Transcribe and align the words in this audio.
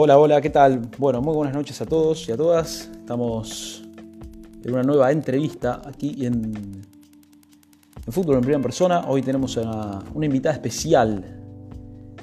Hola, 0.00 0.16
hola, 0.16 0.40
¿qué 0.40 0.50
tal? 0.50 0.82
Bueno, 0.96 1.20
muy 1.20 1.34
buenas 1.34 1.56
noches 1.56 1.80
a 1.80 1.84
todos 1.84 2.28
y 2.28 2.30
a 2.30 2.36
todas. 2.36 2.88
Estamos 3.00 3.82
en 4.64 4.72
una 4.72 4.84
nueva 4.84 5.10
entrevista 5.10 5.82
aquí 5.84 6.24
en, 6.24 6.54
en 8.06 8.12
Fútbol 8.12 8.36
en 8.36 8.42
Primera 8.42 8.62
Persona. 8.62 9.06
Hoy 9.08 9.22
tenemos 9.22 9.58
a 9.58 9.98
una 10.14 10.24
invitada 10.24 10.54
especial 10.54 11.24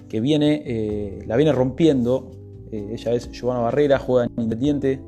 que 0.08 0.22
viene, 0.22 0.64
eh, 0.66 1.24
la 1.28 1.36
viene 1.36 1.52
rompiendo. 1.52 2.32
Eh, 2.72 2.92
ella 2.94 3.12
es 3.12 3.30
Giovanna 3.34 3.60
Barrera, 3.64 4.00
juega 4.00 4.28
en 4.28 4.44
Independiente, 4.44 5.02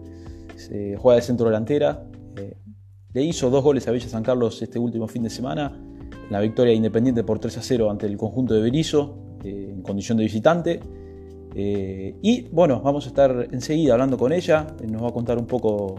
juega 0.98 1.16
de 1.16 1.22
centro 1.22 1.46
delantera. 1.46 2.04
Eh, 2.36 2.58
le 3.14 3.24
hizo 3.24 3.50
dos 3.50 3.64
goles 3.64 3.88
a 3.88 3.92
Villa 3.92 4.10
San 4.10 4.24
Carlos 4.24 4.62
este 4.62 4.78
último 4.78 5.08
fin 5.08 5.24
de 5.24 5.30
semana, 5.30 5.72
en 6.12 6.30
la 6.30 6.42
victoria 6.42 6.74
Independiente 6.74 7.24
por 7.24 7.40
3 7.40 7.60
a 7.60 7.62
0 7.62 7.90
ante 7.90 8.08
el 8.08 8.18
conjunto 8.18 8.54
de 8.56 8.60
Berizo, 8.60 9.38
en 9.46 9.82
condición 9.84 10.18
de 10.18 10.26
visitante. 10.26 10.82
Eh, 11.60 12.14
y 12.22 12.44
bueno, 12.52 12.82
vamos 12.82 13.06
a 13.06 13.08
estar 13.08 13.48
enseguida 13.52 13.94
hablando 13.94 14.16
con 14.16 14.32
ella, 14.32 14.68
eh, 14.80 14.86
nos 14.86 15.02
va 15.02 15.08
a 15.10 15.12
contar 15.12 15.40
un 15.40 15.48
poco, 15.48 15.96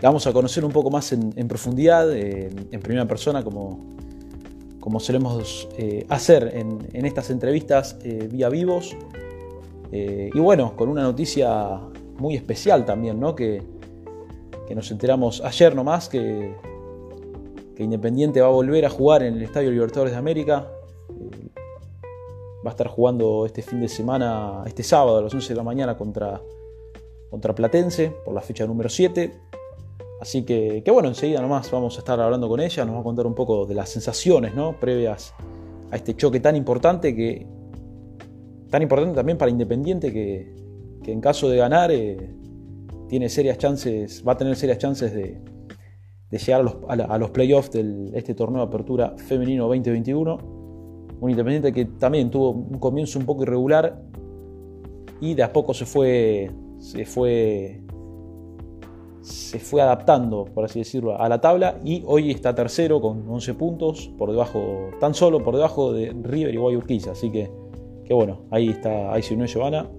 la 0.00 0.08
vamos 0.08 0.26
a 0.26 0.32
conocer 0.32 0.64
un 0.64 0.72
poco 0.72 0.90
más 0.90 1.12
en, 1.12 1.46
profundidad, 1.46 2.12
eh, 2.12 2.50
en 2.72 2.80
primera 2.80 3.06
persona, 3.06 3.44
como, 3.44 3.94
como 4.80 4.98
solemos 4.98 5.68
hacer 6.08 6.52
en, 6.56 7.06
estas 7.06 7.30
entrevistas 7.30 7.98
vía 8.02 8.48
vivos. 8.48 8.96
y 9.92 10.40
bueno, 10.40 10.74
con 10.74 10.88
una 10.88 11.02
noticia 11.02 11.78
muy 12.18 12.34
especial 12.34 12.84
también, 12.84 13.20
¿no? 13.20 13.36
Que, 13.36 13.62
que 14.66 14.74
nos 14.74 14.90
enteramos 14.90 15.40
ayer 15.44 15.76
nomás 15.76 16.08
que, 16.08 16.52
que 17.76 17.84
Independiente 17.84 18.40
va 18.40 18.48
a 18.48 18.50
volver 18.50 18.84
a 18.86 18.90
jugar 18.90 19.22
en 19.22 19.34
el 19.34 19.42
Estadio 19.42 19.70
Libertadores 19.70 20.14
de 20.14 20.18
América 20.18 20.66
va 22.64 22.70
a 22.70 22.72
estar 22.72 22.88
jugando 22.88 23.46
este 23.46 23.62
fin 23.62 23.80
de 23.80 23.88
semana, 23.88 24.62
este 24.66 24.82
sábado 24.82 25.18
a 25.18 25.22
las 25.22 25.34
11 25.34 25.48
de 25.48 25.56
la 25.56 25.62
mañana 25.62 25.96
contra, 25.96 26.40
contra 27.30 27.54
Platense 27.54 28.12
por 28.24 28.34
la 28.34 28.42
fecha 28.42 28.66
número 28.66 28.88
7. 28.88 29.32
Así 30.20 30.44
que, 30.44 30.82
que, 30.84 30.90
bueno, 30.90 31.08
enseguida 31.08 31.40
nomás 31.40 31.70
vamos 31.70 31.96
a 31.96 32.00
estar 32.00 32.20
hablando 32.20 32.48
con 32.48 32.60
ella, 32.60 32.84
nos 32.84 32.96
va 32.96 33.00
a 33.00 33.02
contar 33.02 33.26
un 33.26 33.34
poco 33.34 33.64
de 33.64 33.74
las 33.74 33.88
sensaciones 33.88 34.54
¿no? 34.54 34.78
previas 34.78 35.32
a 35.90 35.96
este 35.96 36.14
choque 36.14 36.40
tan 36.40 36.56
importante 36.56 37.16
que 37.16 37.46
tan 38.68 38.82
importante 38.82 39.14
también 39.14 39.38
para 39.38 39.50
Independiente 39.50 40.12
que, 40.12 40.54
que 41.02 41.10
en 41.10 41.20
caso 41.20 41.48
de 41.48 41.56
ganar 41.56 41.90
eh, 41.90 42.36
tiene 43.08 43.28
serias 43.28 43.58
chances, 43.58 44.22
va 44.26 44.32
a 44.32 44.36
tener 44.36 44.54
serias 44.54 44.78
chances 44.78 45.12
de, 45.12 45.40
llegar 46.30 46.60
a 46.60 46.62
los, 46.62 46.76
a 46.86 47.18
los 47.18 47.30
playoffs 47.30 47.72
de 47.72 48.10
este 48.12 48.34
torneo 48.34 48.60
de 48.60 48.68
apertura 48.68 49.14
femenino 49.16 49.66
2021 49.66 50.59
un 51.20 51.30
Independiente 51.30 51.72
que 51.72 51.84
también 51.84 52.30
tuvo 52.30 52.50
un 52.50 52.78
comienzo 52.78 53.18
un 53.18 53.26
poco 53.26 53.42
irregular 53.42 54.00
y 55.20 55.34
de 55.34 55.42
a 55.42 55.52
poco 55.52 55.74
se 55.74 55.84
fue, 55.84 56.50
se 56.78 57.04
fue, 57.04 57.82
se 59.20 59.58
fue 59.58 59.82
adaptando, 59.82 60.46
por 60.46 60.64
así 60.64 60.78
decirlo, 60.78 61.20
a 61.20 61.28
la 61.28 61.40
tabla 61.40 61.78
y 61.84 62.02
hoy 62.06 62.30
está 62.30 62.54
tercero 62.54 63.02
con 63.02 63.28
11 63.28 63.54
puntos, 63.54 64.10
por 64.16 64.30
debajo, 64.30 64.90
tan 64.98 65.12
solo 65.12 65.42
por 65.42 65.56
debajo 65.56 65.92
de 65.92 66.16
River 66.22 66.54
y 66.54 66.56
Guayurquiza. 66.56 67.12
Así 67.12 67.30
que, 67.30 67.50
que 68.04 68.14
bueno, 68.14 68.46
ahí 68.50 68.70
está, 68.70 69.12
ahí 69.12 69.22
se 69.22 69.34
unió 69.34 69.46
Giovanna. 69.46 69.90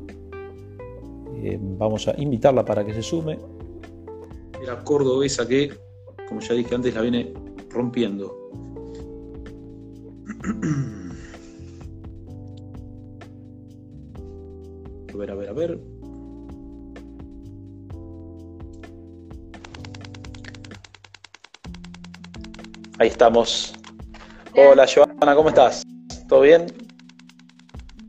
Eh, 1.43 1.59
vamos 1.61 2.07
a 2.07 2.19
invitarla 2.19 2.65
para 2.65 2.83
que 2.83 2.93
se 2.95 3.03
sume. 3.03 3.37
Era 4.61 4.83
cordobesa 4.83 5.47
que, 5.47 5.71
como 6.27 6.39
ya 6.41 6.55
dije 6.55 6.73
antes, 6.73 6.95
la 6.95 7.01
viene 7.01 7.31
rompiendo. 7.69 8.35
ver, 15.21 15.31
a 15.31 15.35
ver, 15.35 15.49
a 15.49 15.53
ver. 15.53 15.79
Ahí 22.97 23.07
estamos. 23.07 23.77
Hola, 24.55 24.85
Joana, 24.87 25.35
¿cómo 25.35 25.49
estás? 25.49 25.83
¿Todo 26.27 26.41
bien? 26.41 26.73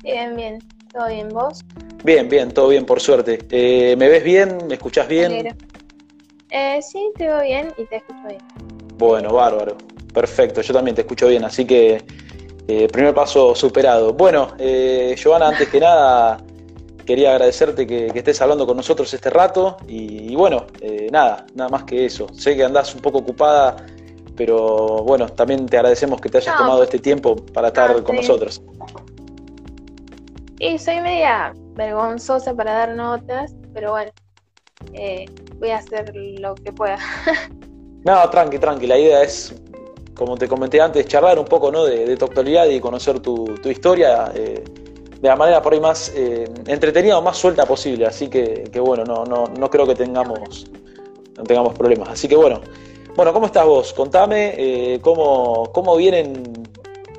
Bien, 0.02 0.36
bien. 0.36 0.58
¿Todo 0.92 1.08
bien? 1.08 1.28
¿Vos? 1.28 1.60
Bien, 2.04 2.28
bien, 2.28 2.50
todo 2.50 2.68
bien, 2.68 2.84
por 2.84 3.00
suerte. 3.00 3.46
Eh, 3.50 3.94
¿Me 3.96 4.08
ves 4.08 4.24
bien? 4.24 4.66
¿Me 4.66 4.74
escuchás 4.74 5.06
bien? 5.08 5.56
Eh, 6.50 6.82
sí, 6.82 7.12
te 7.16 7.26
veo 7.26 7.42
bien 7.42 7.72
y 7.76 7.86
te 7.86 7.96
escucho 7.96 8.28
bien. 8.28 8.40
Bueno, 8.98 9.32
bárbaro. 9.32 9.76
Perfecto, 10.12 10.60
yo 10.60 10.74
también 10.74 10.94
te 10.94 11.02
escucho 11.02 11.28
bien, 11.28 11.44
así 11.44 11.64
que 11.64 12.04
eh, 12.68 12.88
primer 12.88 13.14
paso 13.14 13.54
superado. 13.54 14.12
Bueno, 14.12 14.54
eh, 14.58 15.16
Joana, 15.22 15.48
antes 15.48 15.68
que 15.68 15.80
nada, 15.80 16.38
quería 17.12 17.32
agradecerte 17.32 17.86
que, 17.86 18.06
estés 18.06 18.40
hablando 18.40 18.66
con 18.66 18.74
nosotros 18.74 19.12
este 19.12 19.28
rato 19.28 19.76
y, 19.86 20.34
bueno, 20.34 20.66
eh, 20.80 21.08
nada, 21.12 21.44
nada 21.54 21.68
más 21.68 21.84
que 21.84 22.06
eso. 22.06 22.26
Sé 22.32 22.56
que 22.56 22.64
andás 22.64 22.94
un 22.94 23.02
poco 23.02 23.18
ocupada, 23.18 23.76
pero 24.34 25.02
bueno, 25.04 25.28
también 25.28 25.66
te 25.66 25.76
agradecemos 25.76 26.22
que 26.22 26.30
te 26.30 26.38
hayas 26.38 26.56
tomado 26.56 26.82
este 26.82 26.98
tiempo 26.98 27.36
para 27.36 27.68
estar 27.68 28.02
con 28.02 28.16
nosotros. 28.16 28.62
Y 30.58 30.78
soy 30.78 31.02
media 31.02 31.52
vergonzosa 31.74 32.54
para 32.54 32.72
dar 32.72 32.96
notas, 32.96 33.54
pero 33.74 33.90
bueno, 33.90 34.10
eh, 34.94 35.26
voy 35.58 35.68
a 35.68 35.78
hacer 35.78 36.14
lo 36.16 36.54
que 36.54 36.72
pueda. 36.72 36.96
no, 38.06 38.30
tranqui, 38.30 38.58
tranqui, 38.58 38.86
la 38.86 38.96
idea 38.96 39.22
es 39.22 39.54
como 40.14 40.38
te 40.38 40.48
comenté 40.48 40.80
antes, 40.80 41.04
charlar 41.04 41.38
un 41.38 41.44
poco 41.44 41.70
¿no? 41.70 41.84
de, 41.84 42.16
tu 42.16 42.24
actualidad 42.24 42.64
y 42.68 42.80
conocer 42.80 43.20
tu, 43.20 43.52
historia. 43.66 44.32
Eh, 44.34 44.64
de 45.22 45.28
la 45.28 45.36
manera 45.36 45.62
por 45.62 45.72
ahí 45.72 45.78
más 45.78 46.12
eh, 46.16 46.48
entretenida 46.66 47.16
o 47.16 47.22
más 47.22 47.36
suelta 47.36 47.64
posible. 47.64 48.06
Así 48.06 48.28
que, 48.28 48.68
bueno, 48.80 49.04
no, 49.04 49.24
no, 49.24 49.44
no, 49.46 49.70
creo 49.70 49.86
que 49.86 49.94
tengamos, 49.94 50.66
no 51.36 51.44
tengamos 51.44 51.74
problemas. 51.74 52.08
Así 52.08 52.26
que 52.26 52.34
bueno, 52.34 52.60
bueno, 53.14 53.32
¿cómo 53.32 53.46
estás 53.46 53.64
vos? 53.64 53.92
Contame 53.92 54.54
eh, 54.58 54.98
cómo, 55.00 55.70
cómo 55.72 55.96
vienen 55.96 56.66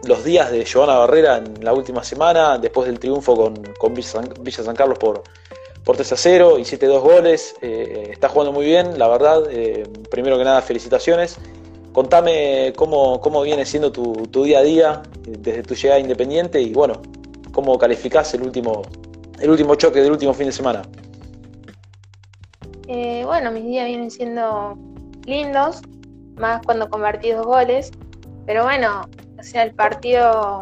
los 0.06 0.25
días 0.25 0.52
de 0.52 0.66
Giovanna 0.66 0.97
Barrera 0.97 1.38
en 1.38 1.63
la 1.63 1.72
última 1.74 2.03
semana, 2.03 2.58
después 2.58 2.88
del 2.88 3.00
triunfo 3.00 3.38
con, 3.38 3.56
con 3.80 3.94
Villa, 3.94 4.63
San, 4.63 4.75
Carlos 4.75 4.97
por, 4.97 5.24
por 5.86 5.96
3 5.96 6.12
a 6.12 6.18
0, 6.18 6.59
hiciste 6.59 6.88
dos 6.88 7.02
goles, 7.02 7.56
eh, 7.62 8.09
está 8.12 8.28
jugando 8.28 8.52
muy 8.52 8.66
bien, 8.66 9.00
la 9.00 9.08
verdad. 9.08 9.44
Primero 10.12 10.38
que 10.38 10.44
nada, 10.44 10.62
felicitaciones. 10.62 11.38
Contame 11.94 12.74
cómo, 12.75 13.22
cómo 13.22 13.44
viene 13.44 13.66
siendo 13.66 13.94
tu, 13.94 14.28
tu 14.30 14.44
día 14.44 14.59
a 14.59 14.63
día 14.63 15.03
desde 15.25 15.63
tu 15.63 15.74
llegada 15.74 16.02
Independiente 16.02 16.59
y 16.59 16.74
bueno, 16.74 17.02
¿Cómo 17.53 17.78
calificás 17.78 18.34
el 18.34 18.41
último, 18.41 18.81
el 19.40 19.50
último 19.50 19.75
choque 19.75 20.02
del 20.02 20.12
último 20.12 20.34
fin 20.34 20.47
de 20.47 20.52
semana? 20.52 20.81
Eh, 22.88 23.24
bueno, 23.25 23.52
mis 23.52 23.64
días 23.64 23.86
vienen 23.86 24.12
siendo 24.12 24.78
lindos, 25.25 25.81
más 26.36 26.62
cuando 26.66 26.90
convertí 26.90 27.31
dos 27.31 27.46
goles, 27.46 27.92
pero 28.46 28.63
bueno, 28.63 29.08
o 29.40 29.44
sea, 29.44 29.63
el 29.63 29.74
partido 29.74 30.62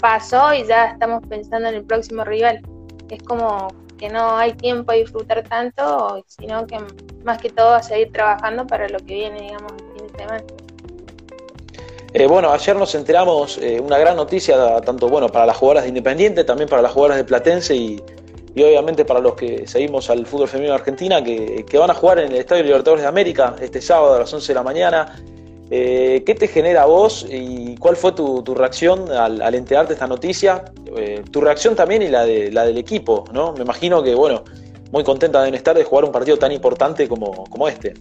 pasó 0.00 0.54
y 0.54 0.64
ya 0.64 0.86
estamos 0.86 1.26
pensando 1.28 1.68
en 1.68 1.74
el 1.74 1.84
próximo 1.84 2.24
rival. 2.24 2.62
Es 3.10 3.22
como 3.24 3.68
que 3.98 4.08
no 4.08 4.36
hay 4.36 4.52
tiempo 4.54 4.92
a 4.92 4.94
disfrutar 4.94 5.42
tanto, 5.42 6.24
sino 6.28 6.66
que 6.66 6.78
más 7.24 7.38
que 7.38 7.50
todo 7.50 7.74
a 7.74 7.82
seguir 7.82 8.12
trabajando 8.12 8.66
para 8.66 8.88
lo 8.88 8.98
que 8.98 9.14
viene, 9.14 9.40
digamos, 9.42 9.72
el 9.72 9.98
fin 9.98 10.06
de 10.06 10.18
semana. 10.18 10.44
Eh, 12.12 12.26
bueno, 12.26 12.50
ayer 12.50 12.74
nos 12.74 12.92
enteramos 12.96 13.58
eh, 13.58 13.80
una 13.80 13.96
gran 13.96 14.16
noticia, 14.16 14.80
tanto 14.80 15.08
bueno 15.08 15.28
para 15.28 15.46
las 15.46 15.56
jugadoras 15.56 15.84
de 15.84 15.90
Independiente, 15.90 16.42
también 16.42 16.68
para 16.68 16.82
las 16.82 16.90
jugadoras 16.90 17.18
de 17.18 17.24
Platense 17.24 17.76
y, 17.76 18.02
obviamente 18.56 19.04
para 19.04 19.20
los 19.20 19.34
que 19.34 19.66
seguimos 19.68 20.10
al 20.10 20.26
fútbol 20.26 20.48
femenino 20.48 20.74
de 20.74 20.80
Argentina, 20.80 21.22
que, 21.22 21.78
van 21.78 21.90
a 21.90 21.94
jugar 21.94 22.18
en 22.18 22.32
el 22.32 22.38
Estadio 22.38 22.64
Libertadores 22.64 23.02
de 23.02 23.08
América 23.08 23.54
este 23.60 23.80
sábado 23.80 24.14
a 24.14 24.18
las 24.18 24.34
11 24.34 24.48
de 24.48 24.54
la 24.54 24.62
mañana. 24.64 25.22
Eh, 25.70 26.24
¿Qué 26.26 26.34
te 26.34 26.48
genera 26.48 26.82
a 26.82 26.86
vos 26.86 27.24
y 27.30 27.76
cuál 27.76 27.94
fue 27.94 28.10
tu, 28.10 28.42
reacción 28.56 29.08
al, 29.12 29.54
enterarte 29.54 29.92
esta 29.92 30.08
noticia? 30.08 30.64
tu 31.30 31.40
reacción 31.40 31.76
también 31.76 32.02
y 32.02 32.08
la, 32.08 32.24
de, 32.24 32.50
la 32.50 32.64
del 32.64 32.76
equipo, 32.76 33.24
¿no? 33.32 33.52
Me 33.52 33.62
imagino 33.62 34.02
que, 34.02 34.16
bueno, 34.16 34.42
muy 34.90 35.04
contenta 35.04 35.38
deben 35.38 35.54
estar 35.54 35.76
de 35.76 35.84
jugar 35.84 36.04
un 36.04 36.10
partido 36.10 36.36
tan 36.36 36.50
importante 36.50 37.08
como, 37.08 37.44
como 37.44 37.68
este. 37.68 37.94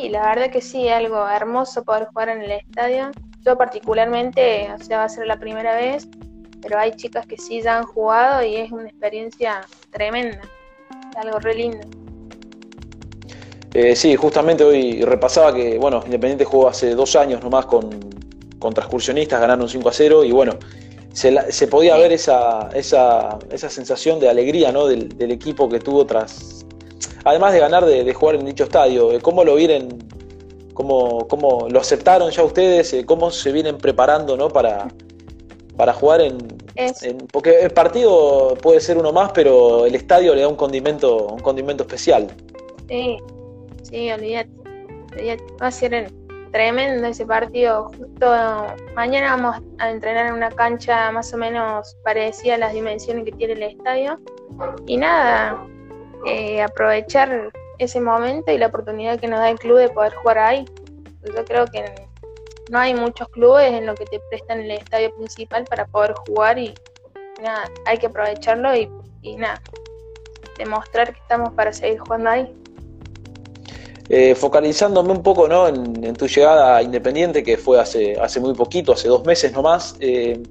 Sí, 0.00 0.10
la 0.10 0.28
verdad 0.28 0.50
que 0.50 0.60
sí, 0.60 0.88
algo 0.88 1.28
hermoso 1.28 1.82
poder 1.82 2.06
jugar 2.06 2.28
en 2.28 2.42
el 2.42 2.52
estadio. 2.52 3.10
Yo 3.44 3.58
particularmente, 3.58 4.68
o 4.72 4.84
sea, 4.84 4.98
va 4.98 5.04
a 5.04 5.08
ser 5.08 5.26
la 5.26 5.40
primera 5.40 5.74
vez, 5.74 6.06
pero 6.62 6.78
hay 6.78 6.92
chicas 6.92 7.26
que 7.26 7.36
sí 7.36 7.60
ya 7.62 7.78
han 7.78 7.84
jugado 7.84 8.44
y 8.44 8.54
es 8.54 8.70
una 8.70 8.88
experiencia 8.88 9.62
tremenda, 9.90 10.40
algo 11.16 11.40
re 11.40 11.54
lindo. 11.54 11.80
Eh, 13.74 13.96
sí, 13.96 14.14
justamente 14.14 14.62
hoy 14.62 15.02
repasaba 15.02 15.52
que, 15.52 15.78
bueno, 15.78 16.00
Independiente 16.04 16.44
jugó 16.44 16.68
hace 16.68 16.94
dos 16.94 17.16
años 17.16 17.42
nomás 17.42 17.66
con, 17.66 17.90
contra 18.60 18.84
excursionistas, 18.84 19.40
ganaron 19.40 19.68
5 19.68 19.88
a 19.88 19.92
0 19.92 20.22
y 20.22 20.30
bueno, 20.30 20.58
se, 21.12 21.66
podía 21.66 21.96
ver 21.96 22.12
esa, 22.12 22.70
esa, 22.72 23.36
esa, 23.50 23.68
sensación 23.68 24.20
de 24.20 24.28
alegría 24.28 24.70
¿no? 24.70 24.86
del, 24.86 25.08
del, 25.18 25.32
equipo 25.32 25.68
que 25.68 25.80
tuvo 25.80 26.06
tras, 26.06 26.64
además 27.24 27.52
de 27.52 27.60
ganar 27.60 27.84
de, 27.84 28.14
jugar 28.14 28.36
en 28.36 28.46
dicho 28.46 28.64
estadio, 28.64 29.12
eh, 29.12 29.20
¿cómo 29.20 29.44
lo 29.44 29.54
vienen, 29.54 29.88
cómo, 30.74 31.26
cómo 31.28 31.68
lo 31.68 31.80
aceptaron 31.80 32.30
ya 32.30 32.42
ustedes? 32.42 32.92
Eh, 32.92 33.04
¿Cómo 33.06 33.30
se 33.30 33.52
vienen 33.52 33.78
preparando 33.78 34.36
¿no? 34.36 34.48
para, 34.48 34.88
para 35.76 35.92
jugar 35.92 36.20
en, 36.20 36.58
porque 37.32 37.60
el 37.60 37.70
partido 37.70 38.54
puede 38.62 38.80
ser 38.80 38.98
uno 38.98 39.12
más, 39.12 39.32
pero 39.32 39.84
el 39.84 39.94
estadio 39.94 40.34
le 40.34 40.42
da 40.42 40.48
un 40.48 40.54
condimento, 40.54 41.26
un 41.26 41.40
condimento 41.40 41.82
especial. 41.82 42.28
Sí, 42.88 43.18
sí, 43.82 44.12
olvídate. 44.12 44.50
Va 45.60 45.66
a 45.66 45.70
ser 45.70 46.12
tremendo 46.52 47.08
ese 47.08 47.26
partido. 47.26 47.90
Justo 47.98 48.32
mañana 48.94 49.36
vamos 49.36 49.56
a 49.78 49.90
entrenar 49.90 50.26
en 50.26 50.34
una 50.34 50.50
cancha 50.50 51.10
más 51.10 51.34
o 51.34 51.36
menos 51.36 51.96
parecida 52.04 52.54
a 52.54 52.58
las 52.58 52.72
dimensiones 52.72 53.24
que 53.24 53.32
tiene 53.32 53.54
el 53.54 53.62
estadio. 53.64 54.20
Y 54.86 54.98
nada, 54.98 55.60
eh, 56.26 56.62
aprovechar 56.62 57.52
ese 57.78 58.00
momento 58.00 58.52
y 58.52 58.58
la 58.58 58.66
oportunidad 58.66 59.18
que 59.18 59.28
nos 59.28 59.38
da 59.38 59.50
el 59.50 59.58
club 59.58 59.78
de 59.78 59.88
poder 59.88 60.14
jugar 60.14 60.38
ahí. 60.38 60.64
Yo 61.24 61.44
creo 61.44 61.66
que 61.66 61.84
no 62.70 62.78
hay 62.78 62.94
muchos 62.94 63.28
clubes 63.28 63.72
en 63.72 63.86
lo 63.86 63.94
que 63.94 64.04
te 64.06 64.20
prestan 64.28 64.60
el 64.60 64.70
estadio 64.70 65.14
principal 65.14 65.64
para 65.64 65.86
poder 65.86 66.14
jugar 66.26 66.58
y, 66.58 66.74
nada, 67.42 67.64
hay 67.86 67.98
que 67.98 68.06
aprovecharlo 68.06 68.74
y, 68.74 68.88
nada, 69.36 69.60
demostrar 70.58 71.12
que 71.12 71.20
estamos 71.20 71.52
para 71.54 71.72
seguir 71.72 71.98
jugando 72.00 72.30
ahí. 72.30 72.54
Eh, 74.10 74.34
focalizándome 74.34 75.12
un 75.12 75.22
poco 75.22 75.46
¿no? 75.48 75.68
en, 75.68 76.14
tu 76.14 76.26
llegada 76.26 76.76
a 76.76 76.82
Independiente, 76.82 77.42
que 77.42 77.58
fue 77.58 77.78
hace, 77.78 78.18
hace 78.18 78.40
muy 78.40 78.54
poquito, 78.54 78.92
hace 78.92 79.08
dos 79.08 79.24
meses 79.24 79.52
nomás. 79.52 79.96
Eh, 80.00 80.42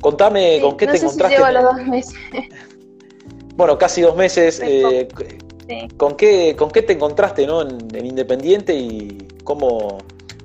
contame 0.00 0.60
con 0.60 0.76
qué 0.76 0.86
te 0.86 0.98
encontraste. 0.98 1.52
los 1.52 1.62
dos 1.62 1.86
meses. 1.86 2.14
bueno, 3.56 3.78
casi 3.78 4.02
dos 4.02 4.16
meses. 4.16 4.60
Eh, 4.62 5.08
¿con, 5.96 6.16
qué, 6.16 6.54
¿Con 6.56 6.70
qué 6.70 6.82
te 6.82 6.92
encontraste 6.92 7.46
¿no? 7.46 7.62
en 7.62 8.06
Independiente 8.06 8.74
y 8.74 9.26
cómo, 9.44 9.98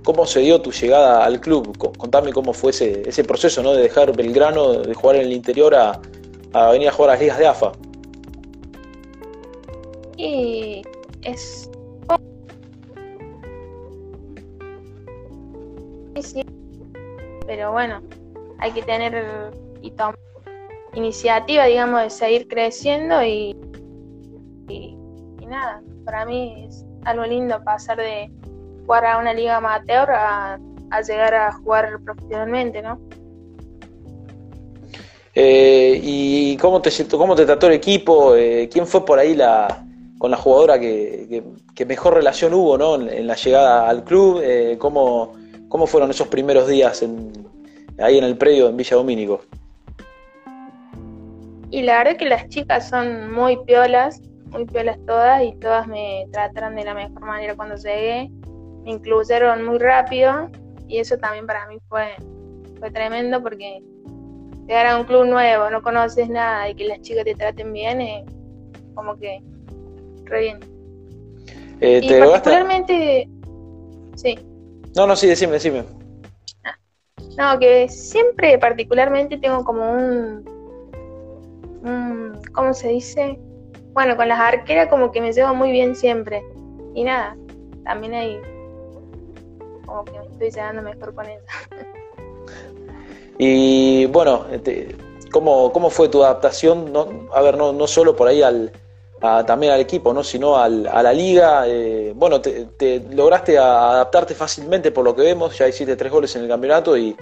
¿Cómo 0.03 0.25
se 0.25 0.39
dio 0.39 0.61
tu 0.61 0.71
llegada 0.71 1.25
al 1.25 1.39
club? 1.41 1.77
Contame 1.97 2.31
cómo 2.31 2.53
fue 2.53 2.71
ese, 2.71 3.07
ese 3.07 3.23
proceso, 3.23 3.61
¿no? 3.61 3.73
De 3.73 3.83
dejar 3.83 4.15
Belgrano, 4.15 4.79
de 4.79 4.93
jugar 4.93 5.17
en 5.17 5.23
el 5.23 5.33
interior 5.33 5.75
a, 5.75 5.99
venir 6.71 6.87
a 6.87 6.91
jugar 6.91 7.11
a 7.11 7.13
las 7.13 7.21
ligas 7.21 7.37
de 7.37 7.47
AFA. 7.47 7.71
Y 10.17 10.81
es... 11.21 11.69
Sí, 16.21 16.43
pero 17.45 17.71
bueno, 17.71 18.01
hay 18.57 18.71
que 18.71 18.81
tener 18.81 19.53
y 19.81 19.91
tomar 19.91 20.15
iniciativa, 20.99 21.65
digamos, 21.65 22.03
de 22.03 22.09
seguir 22.09 22.47
creciendo 22.47 23.23
y, 23.23 23.55
nada, 25.47 25.81
para 26.05 26.25
mí 26.25 26.65
es 26.67 26.85
algo 27.05 27.25
lindo 27.25 27.59
pasar 27.63 27.97
de, 27.97 28.29
jugar 28.89 29.05
a 29.05 29.19
una 29.19 29.33
liga 29.33 29.57
amateur 29.57 30.09
a, 30.11 30.59
llegar 31.07 31.35
a 31.35 31.51
jugar 31.51 31.99
profesionalmente, 32.03 32.81
¿no? 32.81 32.99
Eh, 35.35 35.99
¿Y 36.03 36.57
cómo 36.57 36.81
te, 36.81 36.89
cómo 37.07 37.35
te 37.35 37.45
trató 37.45 37.67
el 37.67 37.73
equipo? 37.73 38.35
Eh, 38.35 38.67
¿Quién 38.71 38.87
fue 38.87 39.05
por 39.05 39.19
ahí 39.19 39.35
la, 39.35 39.85
con 40.17 40.31
la 40.31 40.37
jugadora 40.37 40.79
que, 40.79 41.43
mejor 41.87 42.15
relación 42.15 42.53
hubo 42.55 42.79
¿no? 42.79 42.95
en, 42.95 43.27
la 43.27 43.35
llegada 43.35 43.87
al 43.87 44.03
club? 44.03 44.41
Eh, 44.43 44.77
¿cómo, 44.79 45.33
¿Cómo 45.69 45.85
fueron 45.85 46.09
esos 46.09 46.27
primeros 46.27 46.67
días 46.67 47.03
en, 47.03 47.31
ahí 47.99 48.17
en 48.17 48.23
el 48.23 48.37
predio 48.37 48.69
en 48.69 48.77
Villa 48.77 48.97
Domínico? 48.97 49.41
Y 51.71 51.83
la 51.83 51.99
verdad 51.99 52.17
que 52.17 52.25
las 52.25 52.47
chicas 52.49 52.89
son 52.89 53.31
muy 53.31 53.57
piolas, 53.65 54.21
muy 54.51 54.65
piolas 54.65 54.97
todas 55.05 55.43
y 55.43 55.53
todas 55.59 55.87
me 55.87 56.25
trataron 56.31 56.75
de 56.75 56.83
la 56.83 56.93
mejor 56.93 57.21
manera 57.21 57.55
cuando 57.55 57.75
llegué 57.75 58.31
me 58.83 58.91
incluyeron 58.91 59.65
muy 59.65 59.77
rápido 59.77 60.49
y 60.87 60.97
eso 60.97 61.17
también 61.17 61.45
para 61.45 61.67
mí 61.67 61.77
fue, 61.87 62.15
fue 62.79 62.91
tremendo 62.91 63.41
porque 63.41 63.81
llegar 64.67 64.87
a 64.87 64.97
un 64.97 65.05
club 65.05 65.25
nuevo, 65.25 65.69
no 65.69 65.81
conoces 65.81 66.29
nada 66.29 66.69
y 66.69 66.75
que 66.75 66.85
las 66.85 67.01
chicas 67.01 67.25
te 67.25 67.35
traten 67.35 67.73
bien, 67.73 68.01
es 68.01 68.23
como 68.93 69.17
que 69.17 69.41
re 70.25 70.41
bien. 70.41 70.59
Eh, 71.81 72.01
y 72.03 72.13
particularmente, 72.13 73.29
sí. 74.15 74.37
No, 74.95 75.07
no, 75.07 75.15
sí, 75.15 75.27
decime, 75.27 75.53
decime. 75.53 75.85
Ah, 76.63 76.77
no, 77.37 77.59
que 77.59 77.87
siempre 77.87 78.57
particularmente 78.57 79.37
tengo 79.37 79.63
como 79.63 79.91
un, 79.91 80.43
¿cómo 82.53 82.73
se 82.73 82.89
dice? 82.89 83.39
Bueno, 83.93 84.15
con 84.15 84.27
las 84.27 84.39
arqueras 84.39 84.87
como 84.89 85.11
que 85.11 85.21
me 85.21 85.31
llevo 85.31 85.53
muy 85.53 85.71
bien 85.71 85.95
siempre. 85.95 86.43
Y 86.93 87.03
nada, 87.03 87.35
también 87.83 88.13
hay 88.13 88.39
como 89.85 90.05
que 90.05 90.11
me 90.11 90.25
estoy 90.25 90.51
llevando 90.51 90.81
mejor 90.81 91.13
con 91.13 91.25
ella. 91.25 91.41
Y 93.41 94.05
bueno, 94.07 94.47
este, 94.51 94.97
¿cómo, 95.31 95.71
¿cómo, 95.71 95.89
fue 95.89 96.09
tu 96.09 96.21
adaptación? 96.21 96.91
No, 96.91 97.29
a 97.33 97.41
ver, 97.41 97.55
no, 97.55 97.71
no 97.71 97.87
solo 97.87 98.13
por 98.13 98.27
ahí 98.27 98.41
al, 98.41 98.69
también 99.45 99.71
al 99.71 99.79
equipo, 99.79 100.13
¿no? 100.13 100.25
sino 100.25 100.57
al, 100.57 100.87
a 100.87 101.01
la 101.01 101.13
liga. 101.13 101.63
Eh, 101.65 102.11
bueno, 102.15 102.41
te, 102.41 103.01
lograste 103.11 103.57
adaptarte 103.57 104.35
fácilmente 104.35 104.91
por 104.91 105.05
lo 105.05 105.15
que 105.15 105.21
vemos, 105.21 105.57
ya 105.57 105.69
hiciste 105.69 105.95
tres 105.95 106.11
goles 106.11 106.35
en 106.35 106.43
el 106.43 106.47
campeonato 106.49 106.97
y, 106.97 107.15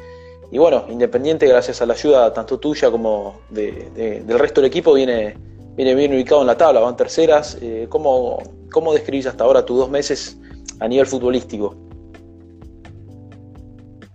y 0.52 0.58
bueno, 0.58 0.86
Independiente, 0.90 1.48
gracias 1.48 1.82
a 1.82 1.86
la 1.86 1.94
ayuda 1.94 2.34
tanto 2.34 2.60
tuya 2.60 2.90
como 2.90 3.42
de, 3.50 4.24
del 4.26 4.40
resto 4.40 4.62
del 4.62 4.70
equipo, 4.70 4.94
viene, 4.94 5.36
viene 5.76 5.96
bien 5.96 6.14
ubicado 6.14 6.42
en 6.42 6.48
la 6.48 6.58
tabla, 6.58 6.80
van 6.80 6.96
terceras. 6.96 7.58
Eh, 7.62 7.88
¿cómo, 7.90 8.40
¿Cómo 8.72 8.94
describís 8.94 9.28
hasta 9.28 9.44
ahora 9.44 9.66
tus 9.66 9.78
dos 9.78 9.90
meses 9.90 10.40
a 10.80 10.88
nivel 10.88 11.06
futbolístico? 11.06 11.76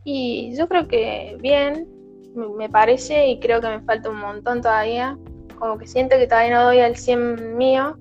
Y 0.05 0.57
yo 0.57 0.69
creo 0.69 0.89
que 0.89 1.37
bien, 1.41 1.89
me 2.35 2.69
parece, 2.69 3.29
y 3.29 3.41
creo 3.41 3.61
que 3.61 3.69
me 3.69 3.81
falta 3.81 4.11
un 4.11 4.21
montón 4.21 4.61
todavía. 4.61 5.19
Como 5.59 5.79
que 5.79 5.87
siento 5.87 6.17
que 6.17 6.27
todavía 6.27 6.57
no 6.57 6.65
doy 6.65 6.81
al 6.81 6.97
100 6.97 7.57
mío, 7.57 7.97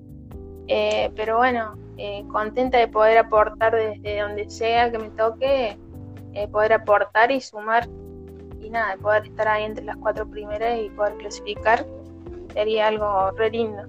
eh, 0.66 1.10
pero 1.14 1.36
bueno, 1.36 1.74
eh, 1.96 2.24
contenta 2.32 2.78
de 2.78 2.88
poder 2.88 3.18
aportar 3.18 3.74
desde 3.74 4.20
donde 4.20 4.50
sea 4.50 4.90
que 4.90 4.98
me 4.98 5.10
toque, 5.10 5.76
eh, 6.32 6.48
poder 6.48 6.72
aportar 6.72 7.30
y 7.30 7.40
sumar, 7.40 7.88
nada, 8.72 8.96
de 8.96 8.98
poder 9.02 9.26
estar 9.26 9.46
ahí 9.46 9.64
entre 9.64 9.84
las 9.84 9.96
cuatro 9.98 10.28
primeras 10.28 10.78
y 10.80 10.90
poder 10.90 11.14
clasificar, 11.18 11.86
sería 12.52 12.88
algo 12.88 13.30
re 13.32 13.50
lindo. 13.50 13.82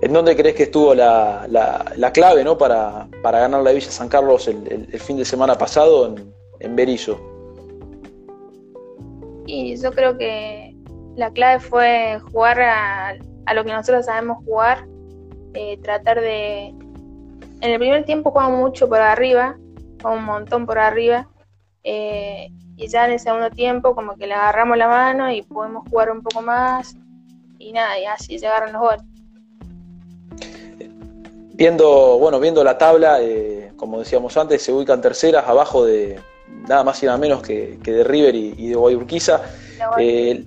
¿En 0.00 0.12
dónde 0.12 0.34
crees 0.34 0.56
que 0.56 0.64
estuvo 0.64 0.94
la, 0.94 1.46
la, 1.48 2.12
clave 2.12 2.42
¿no? 2.42 2.58
para, 2.58 3.06
para, 3.22 3.38
ganar 3.40 3.62
la 3.62 3.70
Villa 3.70 3.90
San 3.90 4.08
Carlos 4.08 4.48
el, 4.48 4.86
fin 4.98 5.16
de 5.16 5.24
semana 5.24 5.56
pasado 5.56 6.06
en, 6.06 6.34
en 6.58 6.74
Berizo? 6.74 7.20
Y 9.46 9.76
yo 9.76 9.92
creo 9.92 10.18
que 10.18 10.74
la 11.14 11.30
clave 11.30 11.60
fue 11.60 12.18
jugar 12.32 12.60
a, 12.60 13.14
lo 13.54 13.64
que 13.64 13.72
nosotros 13.72 14.06
sabemos 14.06 14.44
jugar, 14.44 14.86
eh, 15.54 15.78
tratar 15.82 16.20
de... 16.20 16.68
En 17.60 17.70
el 17.70 17.78
primer 17.78 18.04
tiempo 18.04 18.32
jugamos 18.32 18.58
mucho 18.58 18.88
por 18.88 18.98
arriba, 18.98 19.56
jugamos 20.00 20.20
un 20.20 20.24
montón 20.24 20.66
por 20.66 20.80
arriba, 20.80 21.28
eh, 21.84 22.48
y 22.82 22.88
ya 22.88 23.04
en 23.06 23.12
el 23.12 23.20
segundo 23.20 23.48
tiempo 23.50 23.94
como 23.94 24.16
que 24.16 24.26
le 24.26 24.34
agarramos 24.34 24.76
la 24.76 24.88
mano 24.88 25.30
y 25.30 25.42
pudimos 25.42 25.88
jugar 25.88 26.10
un 26.10 26.22
poco 26.22 26.42
más, 26.42 26.96
y 27.58 27.72
nada, 27.72 27.98
y 27.98 28.04
así 28.06 28.38
llegaron 28.38 28.72
los 28.72 28.82
goles. 28.82 29.02
Viendo, 31.54 32.18
bueno, 32.18 32.40
viendo 32.40 32.64
la 32.64 32.76
tabla, 32.76 33.22
eh, 33.22 33.72
como 33.76 34.00
decíamos 34.00 34.36
antes, 34.36 34.62
se 34.62 34.72
ubican 34.72 35.00
terceras 35.00 35.46
abajo 35.46 35.84
de 35.84 36.18
nada 36.68 36.82
más 36.82 37.00
y 37.02 37.06
nada 37.06 37.18
menos 37.18 37.40
que, 37.42 37.78
de 37.80 38.02
River 38.02 38.34
y, 38.34 38.68
de 38.68 38.74
Guayurquiza. 38.74 39.42
Eh, 39.98 40.44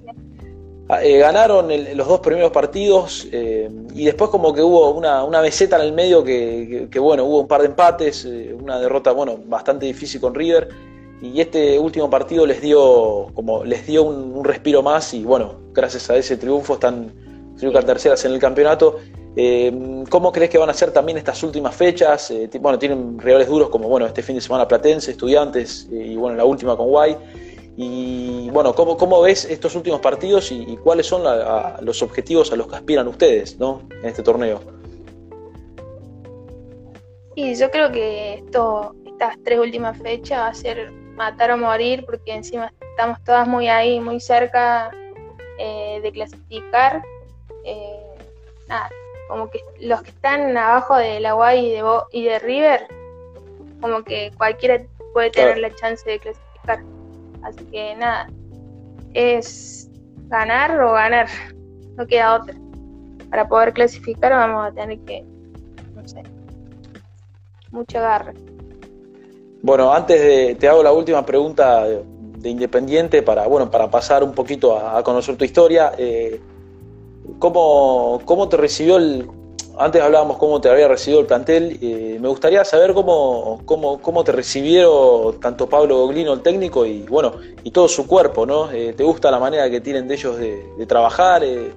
eh, 1.01 1.17
ganaron 1.17 1.69
los 1.95 2.07
dos 2.07 2.19
primeros 2.19 2.51
partidos 2.51 3.25
y 3.25 4.05
después 4.05 4.29
como 4.29 4.53
que 4.53 4.61
hubo 4.61 4.91
una, 4.91 5.23
una 5.23 5.41
meseta 5.41 5.77
en 5.77 5.83
el 5.83 5.93
medio 5.93 6.23
que, 6.23 6.99
bueno, 6.99 7.23
hubo 7.23 7.39
un 7.39 7.47
par 7.47 7.61
de 7.61 7.67
empates, 7.67 8.25
una 8.59 8.77
derrota 8.79 9.11
bueno, 9.13 9.39
bastante 9.45 9.85
difícil 9.85 10.19
con 10.19 10.35
River 10.35 10.94
y 11.21 11.39
este 11.39 11.79
último 11.79 12.09
partido 12.09 12.45
les 12.45 12.61
dio 12.61 13.27
como 13.33 13.63
les 13.63 13.85
dio 13.87 14.03
un, 14.03 14.43
respiro 14.43 14.83
más 14.83 15.13
y 15.13 15.23
bueno, 15.23 15.55
gracias 15.73 16.09
a 16.09 16.17
ese 16.17 16.37
triunfo 16.37 16.73
están 16.73 17.13
ubican 17.61 17.85
terceras 17.85 18.23
en 18.25 18.33
el 18.33 18.39
campeonato 18.39 18.97
eh, 19.35 20.03
¿Cómo 20.09 20.31
crees 20.31 20.49
que 20.49 20.57
van 20.57 20.69
a 20.69 20.73
ser 20.73 20.91
también 20.91 21.17
estas 21.17 21.43
últimas 21.43 21.75
fechas? 21.75 22.31
Eh, 22.31 22.49
bueno, 22.61 22.79
tienen 22.79 23.19
rivales 23.19 23.47
duros 23.47 23.69
como 23.69 23.89
bueno 23.89 24.05
este 24.05 24.23
fin 24.23 24.35
de 24.35 24.41
semana 24.41 24.67
Platense, 24.67 25.11
Estudiantes 25.11 25.89
eh, 25.91 26.07
y 26.07 26.15
bueno 26.15 26.37
la 26.37 26.45
última 26.45 26.77
con 26.77 26.87
Guay. 26.87 27.17
Y 27.77 28.49
bueno, 28.51 28.73
¿cómo, 28.73 28.95
cómo 28.95 29.21
ves 29.21 29.43
estos 29.43 29.75
últimos 29.75 29.99
partidos 29.99 30.49
y, 30.49 30.77
cuáles 30.77 31.07
son 31.07 31.23
los 31.81 32.01
objetivos 32.01 32.53
a 32.53 32.55
los 32.55 32.67
que 32.67 32.75
aspiran 32.77 33.05
ustedes 33.09 33.59
¿no? 33.59 33.81
en 34.01 34.05
este 34.05 34.23
torneo? 34.23 34.61
Y 37.35 37.53
yo 37.55 37.69
creo 37.69 37.91
que 37.91 38.35
esto, 38.35 38.95
estas 39.05 39.35
tres 39.43 39.59
últimas 39.59 39.97
fechas 40.01 40.39
va 40.39 40.47
a 40.47 40.53
ser 40.53 40.89
matar 41.15 41.51
o 41.51 41.57
morir 41.57 42.05
porque 42.05 42.33
encima 42.33 42.71
estamos 42.91 43.23
todas 43.23 43.47
muy 43.47 43.67
ahí, 43.67 43.99
muy 43.99 44.19
cerca 44.19 44.91
de 45.57 46.11
clasificar. 46.13 47.03
nada, 48.67 48.89
como 49.27 49.49
que 49.49 49.59
los 49.79 50.01
que 50.03 50.09
están 50.09 50.55
abajo 50.57 50.95
de 50.95 51.19
la 51.19 51.33
Guay 51.33 51.65
y 51.65 51.71
de, 51.71 51.83
y 52.11 52.23
de 52.25 52.39
River, 52.39 52.87
como 53.81 54.03
que 54.03 54.31
cualquiera 54.37 54.81
puede 55.13 55.31
tener 55.31 55.57
la 55.57 55.73
chance 55.75 56.07
de 56.09 56.19
clasificar. 56.19 56.83
Así 57.43 57.63
que 57.65 57.95
nada, 57.95 58.27
es 59.13 59.89
ganar 60.27 60.79
o 60.81 60.93
ganar, 60.93 61.27
no 61.95 62.05
queda 62.05 62.35
otra. 62.35 62.55
Para 63.29 63.47
poder 63.47 63.73
clasificar 63.73 64.31
vamos 64.31 64.67
a 64.67 64.71
tener 64.71 64.99
que, 64.99 65.23
no 65.93 66.07
sé, 66.07 66.23
mucho 67.71 67.99
agarre. 67.99 68.33
Bueno, 69.65 69.91
antes 69.91 70.21
de, 70.21 70.53
te 70.53 70.67
hago 70.67 70.83
la 70.83 70.91
última 70.91 71.25
pregunta 71.25 71.85
de, 71.85 72.03
Independiente 72.47 73.23
para, 73.23 73.47
bueno, 73.47 73.71
para 73.71 73.89
pasar 73.89 74.23
un 74.23 74.31
poquito 74.31 74.77
a, 74.77 75.01
conocer 75.01 75.35
tu 75.35 75.43
historia. 75.43 75.93
Eh, 75.97 76.39
¿cómo, 77.39 78.21
¿Cómo 78.23 78.47
te 78.47 78.57
recibió 78.57 78.97
el, 78.97 79.27
antes 79.79 79.99
hablábamos 80.03 80.37
cómo 80.37 80.61
te 80.61 80.69
había 80.69 80.87
recibido 80.87 81.19
el 81.21 81.25
plantel. 81.25 81.79
Eh, 81.81 82.19
me 82.21 82.27
gustaría 82.27 82.63
saber 82.63 82.93
cómo, 82.93 83.63
cómo, 83.65 83.99
cómo, 83.99 84.23
te 84.23 84.33
recibieron 84.33 85.39
tanto 85.39 85.67
Pablo 85.67 85.97
Goglino, 85.97 86.33
el 86.33 86.41
técnico, 86.41 86.85
y 86.85 87.01
bueno, 87.01 87.33
y 87.63 87.71
todo 87.71 87.87
su 87.87 88.05
cuerpo, 88.05 88.45
¿no? 88.45 88.71
Eh, 88.71 88.93
¿Te 88.95 89.03
gusta 89.03 89.31
la 89.31 89.39
manera 89.39 89.67
que 89.71 89.81
tienen 89.81 90.07
de 90.07 90.13
ellos 90.13 90.37
de, 90.37 90.85
trabajar? 90.85 91.43
Eh, 91.43 91.73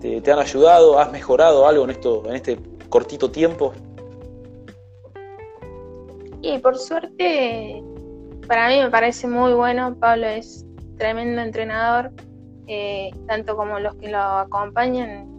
te, 0.00 0.32
han 0.32 0.40
ayudado? 0.40 0.98
¿Has 0.98 1.12
mejorado 1.12 1.68
algo 1.68 1.84
en 1.84 1.90
esto, 1.90 2.24
en 2.26 2.34
este 2.34 2.58
cortito 2.88 3.30
tiempo? 3.30 3.72
Y 6.40 6.58
por 6.58 6.78
suerte, 6.78 7.82
para 8.46 8.68
mí 8.68 8.78
me 8.78 8.90
parece 8.90 9.26
muy 9.26 9.52
bueno. 9.52 9.96
Pablo 9.98 10.26
es 10.26 10.64
tremendo 10.96 11.40
entrenador, 11.42 12.12
tanto 13.26 13.56
como 13.56 13.78
los 13.78 13.94
que 13.96 14.08
lo 14.08 14.18
acompañan 14.18 15.38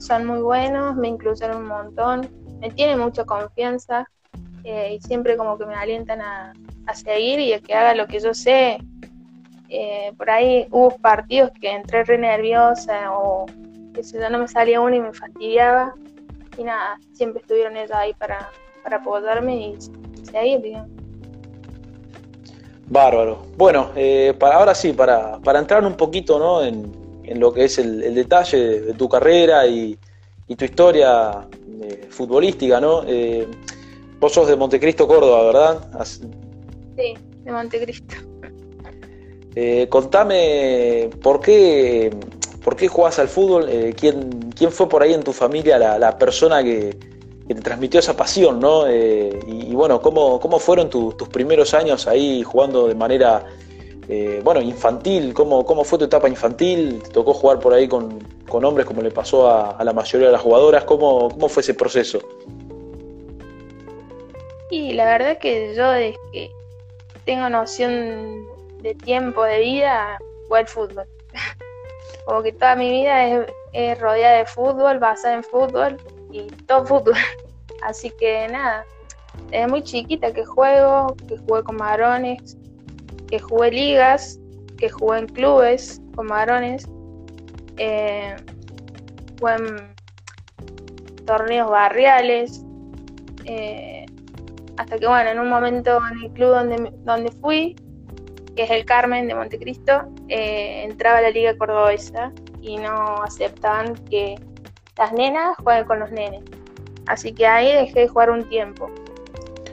son 0.00 0.24
muy 0.24 0.40
buenos, 0.40 0.96
me 0.96 1.08
incluyen 1.08 1.54
un 1.54 1.66
montón, 1.66 2.28
me 2.58 2.70
tienen 2.70 2.98
mucha 2.98 3.24
confianza 3.24 4.08
eh, 4.64 4.94
y 4.94 5.00
siempre 5.00 5.36
como 5.36 5.58
que 5.58 5.66
me 5.66 5.74
alientan 5.74 6.22
a, 6.22 6.52
seguir 6.94 7.38
y 7.38 7.52
a 7.52 7.60
que 7.60 7.72
haga 7.72 7.94
lo 7.94 8.08
que 8.08 8.18
yo 8.18 8.34
sé. 8.34 8.78
Eh, 9.68 10.12
por 10.16 10.28
ahí 10.28 10.66
hubo 10.72 10.90
partidos 10.98 11.52
que 11.60 11.70
entré 11.70 12.02
re 12.02 12.18
nerviosa 12.18 13.12
o 13.12 13.46
que 13.94 14.02
si 14.02 14.18
yo 14.18 14.28
no 14.28 14.38
me 14.38 14.48
salía 14.48 14.80
uno 14.80 14.96
y 14.96 15.00
me 15.00 15.12
fastidiaba 15.12 15.94
y 16.58 16.64
nada, 16.64 16.98
siempre 17.12 17.42
estuvieron 17.42 17.76
ellos 17.76 17.92
ahí 17.92 18.12
para, 18.14 18.50
para 18.82 18.96
apoyarme 18.98 19.56
y, 19.56 19.76
seguir, 20.24 20.62
digamos. 20.62 20.88
Bárbaro. 22.86 23.46
Bueno, 23.56 23.90
eh, 23.94 24.34
para, 24.38 24.56
ahora 24.56 24.74
sí, 24.74 24.92
para, 24.92 25.38
para 25.38 25.60
entrar 25.60 25.84
un 25.84 25.94
poquito 25.94 26.38
¿no? 26.38 26.64
en, 26.64 26.92
en 27.30 27.38
lo 27.38 27.52
que 27.52 27.64
es 27.64 27.78
el, 27.78 28.14
detalle 28.14 28.80
de, 28.80 28.94
tu 28.94 29.08
carrera 29.08 29.66
y, 29.66 29.96
tu 30.58 30.64
historia 30.64 31.46
eh, 31.80 32.08
futbolística, 32.10 32.80
¿no? 32.80 33.04
Eh, 33.06 33.46
vos 34.18 34.32
sos 34.32 34.48
de 34.48 34.56
Montecristo, 34.56 35.06
Córdoba, 35.06 35.44
¿verdad? 35.44 36.04
Sí, 36.04 37.14
de 37.44 37.52
Montecristo. 37.52 38.16
Eh, 39.54 39.86
contame 39.88 41.08
por 41.22 41.40
qué, 41.40 42.10
por 42.64 42.74
qué 42.74 42.88
jugás 42.88 43.20
al 43.20 43.28
fútbol, 43.28 43.68
¿quién, 43.96 44.50
quién 44.56 44.72
fue 44.72 44.88
por 44.88 45.02
ahí 45.04 45.14
en 45.14 45.22
tu 45.22 45.32
familia 45.32 45.78
la, 45.78 46.18
persona 46.18 46.64
que, 46.64 46.98
te 47.54 47.62
transmitió 47.62 48.00
esa 48.00 48.16
pasión, 48.16 48.60
¿no? 48.60 48.90
Y, 48.90 49.74
bueno, 49.74 50.00
¿cómo, 50.00 50.38
cómo 50.40 50.58
fueron 50.58 50.88
tus 50.90 51.28
primeros 51.28 51.74
años 51.74 52.06
ahí 52.06 52.42
jugando 52.42 52.88
de 52.88 52.94
manera 52.94 53.44
eh, 54.12 54.40
bueno, 54.42 54.60
infantil, 54.60 55.32
¿cómo, 55.32 55.64
¿cómo 55.64 55.84
fue 55.84 55.96
tu 55.96 56.06
etapa 56.06 56.28
infantil? 56.28 57.00
¿Te 57.00 57.10
tocó 57.10 57.32
jugar 57.32 57.60
por 57.60 57.72
ahí 57.72 57.86
con, 57.86 58.18
hombres 58.50 58.84
como 58.84 59.02
le 59.02 59.12
pasó 59.12 59.48
a, 59.48 59.84
la 59.84 59.92
mayoría 59.92 60.26
de 60.26 60.32
las 60.32 60.42
jugadoras? 60.42 60.82
¿Cómo, 60.82 61.28
¿Cómo 61.28 61.48
fue 61.48 61.60
ese 61.60 61.74
proceso? 61.74 62.18
Y 64.68 64.94
la 64.94 65.04
verdad 65.04 65.38
que 65.38 65.76
yo 65.76 65.92
desde 65.92 66.18
que 66.32 66.50
tengo 67.24 67.48
noción 67.50 68.46
de 68.82 68.96
tiempo, 68.96 69.44
de 69.44 69.60
vida, 69.60 70.18
juego 70.48 70.56
al 70.56 70.66
fútbol. 70.66 71.04
Como 72.24 72.42
que 72.42 72.52
toda 72.52 72.74
mi 72.74 72.90
vida 72.90 73.46
es, 73.72 74.00
rodeada 74.00 74.38
de 74.38 74.46
fútbol, 74.46 74.98
basada 74.98 75.34
en 75.34 75.44
fútbol 75.44 75.96
y 76.32 76.46
todo 76.66 76.84
fútbol. 76.84 77.14
Así 77.82 78.12
que 78.18 78.48
nada, 78.48 78.84
desde 79.50 79.66
muy 79.66 79.82
chiquita 79.82 80.32
que 80.32 80.44
juego, 80.44 81.16
que 81.28 81.38
jugué 81.38 81.62
con 81.62 81.76
varones, 81.76 82.58
que 83.28 83.38
jugué 83.38 83.70
ligas, 83.70 84.38
que 84.76 84.90
jugué 84.90 85.20
en 85.20 85.26
clubes 85.28 86.00
con 86.14 86.26
varones, 86.26 86.86
eh, 87.76 88.36
jugué 89.38 89.54
en 89.54 89.94
torneos 91.24 91.70
barriales, 91.70 92.64
eh, 93.44 94.06
hasta 94.76 94.98
que 94.98 95.06
bueno, 95.06 95.30
en 95.30 95.38
un 95.38 95.48
momento 95.48 96.00
en 96.10 96.24
el 96.24 96.32
club 96.32 96.50
donde, 96.50 96.92
donde 97.04 97.30
fui, 97.32 97.76
que 98.56 98.64
es 98.64 98.70
el 98.70 98.84
Carmen 98.84 99.28
de 99.28 99.34
Montecristo, 99.34 100.12
eh, 100.28 100.84
entraba 100.84 101.18
a 101.18 101.22
la 101.22 101.30
liga 101.30 101.56
cordobesa 101.56 102.32
y 102.60 102.76
no 102.76 103.22
aceptaban 103.22 103.94
que 104.10 104.36
las 105.00 105.12
nenas 105.14 105.56
jueguen 105.64 105.86
con 105.86 105.98
los 105.98 106.10
nenes. 106.12 106.42
Así 107.06 107.32
que 107.32 107.46
ahí 107.46 107.72
dejé 107.72 108.00
de 108.00 108.08
jugar 108.08 108.30
un 108.30 108.46
tiempo. 108.50 108.90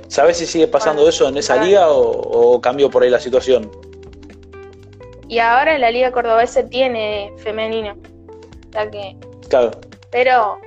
¿Sabes 0.07 0.37
si 0.37 0.45
sigue 0.45 0.67
pasando 0.67 1.07
eso 1.07 1.27
en 1.27 1.37
esa 1.37 1.61
liga 1.61 1.89
o, 1.89 2.61
cambió 2.61 2.89
por 2.89 3.03
ahí 3.03 3.09
la 3.09 3.19
situación? 3.19 3.69
Y 5.27 5.39
ahora 5.39 5.77
la 5.77 5.91
liga 5.91 6.13
cordobesa 6.13 6.65
tiene 6.65 7.33
femenino. 7.39 7.97
O 8.69 8.71
sea 8.71 8.89
que. 8.89 9.17
Claro. 9.49 9.71
Pero 10.11 10.57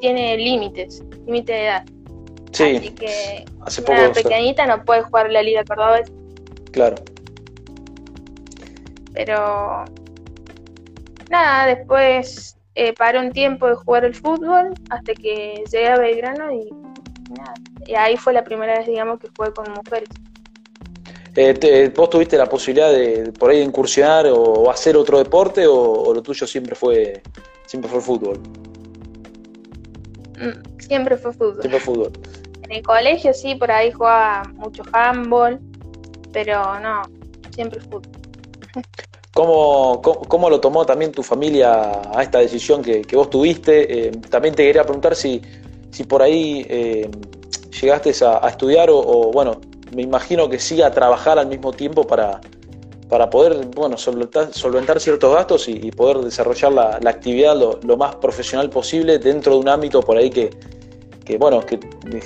tiene 0.00 0.38
límites, 0.38 1.02
límite 1.26 1.52
de 1.52 1.64
edad. 1.66 1.84
Sí. 2.52 2.76
Así 2.76 2.90
que 2.90 3.44
hace 3.60 3.82
poco, 3.82 4.00
una 4.00 4.12
pequeñita 4.12 4.64
no 4.64 4.82
puede 4.82 5.02
jugar 5.02 5.30
la 5.30 5.42
liga 5.42 5.62
cordobesa. 5.64 6.10
Claro. 6.70 6.96
Pero 9.12 9.84
nada, 11.28 11.66
después 11.66 12.56
eh, 12.74 12.92
paré 12.94 13.18
un 13.18 13.32
tiempo 13.32 13.66
de 13.68 13.74
jugar 13.74 14.04
el 14.04 14.14
fútbol 14.14 14.74
hasta 14.90 15.14
que 15.14 15.62
llegué 15.70 15.88
a 15.88 15.98
Belgrano 15.98 16.52
y 16.52 16.68
y 17.86 17.94
ahí 17.94 18.16
fue 18.16 18.32
la 18.32 18.44
primera 18.44 18.78
vez, 18.78 18.86
digamos, 18.86 19.18
que 19.18 19.28
jugué 19.36 19.52
con 19.52 19.72
mujeres. 19.72 20.08
Eh, 21.34 21.92
¿Vos 21.96 22.10
tuviste 22.10 22.36
la 22.36 22.46
posibilidad 22.46 22.92
de 22.92 23.32
por 23.32 23.50
ahí 23.50 23.60
incursionar 23.60 24.26
o, 24.26 24.70
hacer 24.70 24.96
otro 24.96 25.18
deporte 25.18 25.66
o, 25.66 26.12
lo 26.12 26.22
tuyo 26.22 26.46
siempre 26.46 26.74
fue 26.74 27.22
siempre 27.64 27.88
fue 27.88 27.98
el 28.00 28.04
fútbol? 28.04 28.40
Mm, 30.38 30.78
siempre 30.78 31.16
fue 31.16 31.32
fútbol. 31.32 31.60
Siempre 31.60 31.80
fútbol. 31.80 32.12
En 32.62 32.72
el 32.72 32.82
colegio 32.82 33.32
sí, 33.32 33.54
por 33.54 33.70
ahí 33.70 33.90
jugaba 33.90 34.42
mucho 34.54 34.82
handball, 34.92 35.58
pero 36.32 36.78
no, 36.80 37.02
siempre 37.50 37.80
fútbol. 37.80 38.02
¿Cómo, 39.34 40.02
cómo, 40.02 40.50
lo 40.50 40.60
tomó 40.60 40.84
también 40.84 41.10
tu 41.10 41.22
familia 41.22 42.02
a 42.14 42.22
esta 42.22 42.38
decisión 42.38 42.82
que, 42.82 43.04
vos 43.14 43.30
tuviste? 43.30 44.08
Eh, 44.08 44.10
también 44.28 44.54
te 44.54 44.62
quería 44.62 44.84
preguntar 44.84 45.16
si 45.16 45.40
si 45.92 46.04
por 46.04 46.22
ahí 46.22 46.66
eh, 46.68 47.08
llegaste 47.80 48.12
a, 48.24 48.48
estudiar 48.48 48.88
o, 48.90 49.30
bueno, 49.30 49.60
me 49.94 50.02
imagino 50.02 50.48
que 50.48 50.58
sí 50.58 50.80
a 50.80 50.90
trabajar 50.90 51.38
al 51.38 51.46
mismo 51.46 51.72
tiempo 51.72 52.06
para, 52.06 52.40
para 53.10 53.28
poder, 53.28 53.66
bueno, 53.76 53.98
solventar, 53.98 55.00
ciertos 55.00 55.34
gastos 55.34 55.68
y, 55.68 55.90
poder 55.90 56.18
desarrollar 56.18 56.72
la, 56.72 57.10
actividad 57.10 57.54
lo, 57.56 57.96
más 57.98 58.16
profesional 58.16 58.70
posible 58.70 59.18
dentro 59.18 59.52
de 59.52 59.60
un 59.60 59.68
ámbito 59.68 60.00
por 60.00 60.16
ahí 60.16 60.30
que, 60.30 60.50
bueno, 61.38 61.60
que 61.60 61.78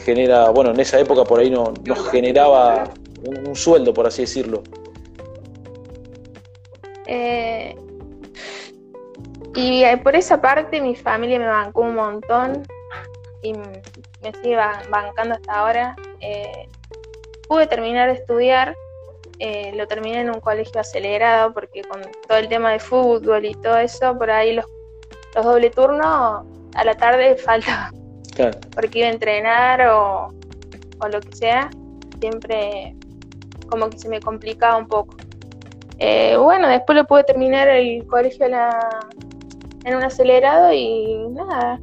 genera, 0.04 0.50
bueno, 0.50 0.70
en 0.70 0.78
esa 0.80 1.00
época 1.00 1.24
por 1.24 1.40
ahí 1.40 1.50
no, 1.50 1.74
nos 1.84 2.08
generaba 2.08 2.88
un, 3.24 3.56
sueldo, 3.56 3.92
por 3.92 4.06
así 4.06 4.22
decirlo. 4.22 4.62
Eh, 7.06 7.76
y 9.54 9.84
por 10.02 10.14
esa 10.14 10.40
parte 10.40 10.80
mi 10.80 10.94
familia 10.94 11.38
me 11.38 11.46
bancó 11.46 11.82
un 11.82 11.94
montón 11.94 12.62
y 13.42 13.54
me 13.54 14.32
sigue 14.42 14.56
bancando 14.56 15.34
hasta 15.34 15.52
ahora. 15.52 15.96
Eh, 16.20 16.68
pude 17.48 17.66
terminar 17.66 18.08
de 18.08 18.18
estudiar, 18.18 18.76
eh, 19.38 19.72
lo 19.74 19.86
terminé 19.86 20.20
en 20.20 20.30
un 20.30 20.40
colegio 20.40 20.80
acelerado 20.80 21.52
porque 21.52 21.82
con 21.82 22.00
todo 22.26 22.38
el 22.38 22.48
tema 22.48 22.72
de 22.72 22.78
fútbol 22.78 23.44
y 23.44 23.54
todo 23.54 23.78
eso, 23.78 24.16
por 24.16 24.30
ahí 24.30 24.54
los, 24.54 24.66
los 25.34 25.44
doble 25.44 25.70
turnos 25.70 26.44
a 26.74 26.84
la 26.84 26.96
tarde 26.96 27.36
falta. 27.44 27.92
Porque 28.74 28.98
iba 28.98 29.08
a 29.08 29.12
entrenar 29.12 29.86
o, 29.88 30.28
lo 31.10 31.20
que 31.20 31.36
sea, 31.36 31.70
siempre 32.20 32.94
como 33.68 33.88
que 33.88 33.98
se 33.98 34.08
me 34.08 34.20
complicaba 34.20 34.76
un 34.76 34.86
poco. 34.86 35.16
Eh, 35.98 36.36
bueno, 36.36 36.68
después 36.68 36.96
lo 36.96 37.06
pude 37.06 37.24
terminar 37.24 37.68
el 37.68 38.06
colegio 38.06 38.46
en 38.46 39.96
un 39.96 40.02
acelerado 40.02 40.72
y 40.72 41.26
nada, 41.30 41.80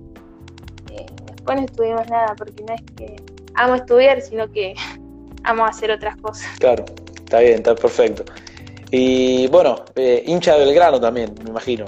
después 1.26 1.58
no 1.58 1.66
estudiamos 1.66 2.10
nada, 2.10 2.36
porque 2.38 2.64
no 2.64 2.74
es 2.74 2.82
que 2.96 3.16
amo 3.56 3.76
estudiar, 3.76 4.22
sino 4.22 4.50
que 4.52 4.76
amo 5.44 5.66
hacer 5.66 5.92
otras 5.92 6.16
cosas. 6.18 6.48
Claro, 6.60 6.86
está 7.16 7.40
bien, 7.40 7.56
está 7.56 7.76
perfecto. 7.76 8.24
Y 8.92 9.48
bueno, 9.48 9.84
eh, 9.96 10.24
hincha 10.26 10.56
de 10.56 10.66
Belgrano 10.66 11.02
también, 11.02 11.34
me 11.44 11.50
imagino. 11.50 11.86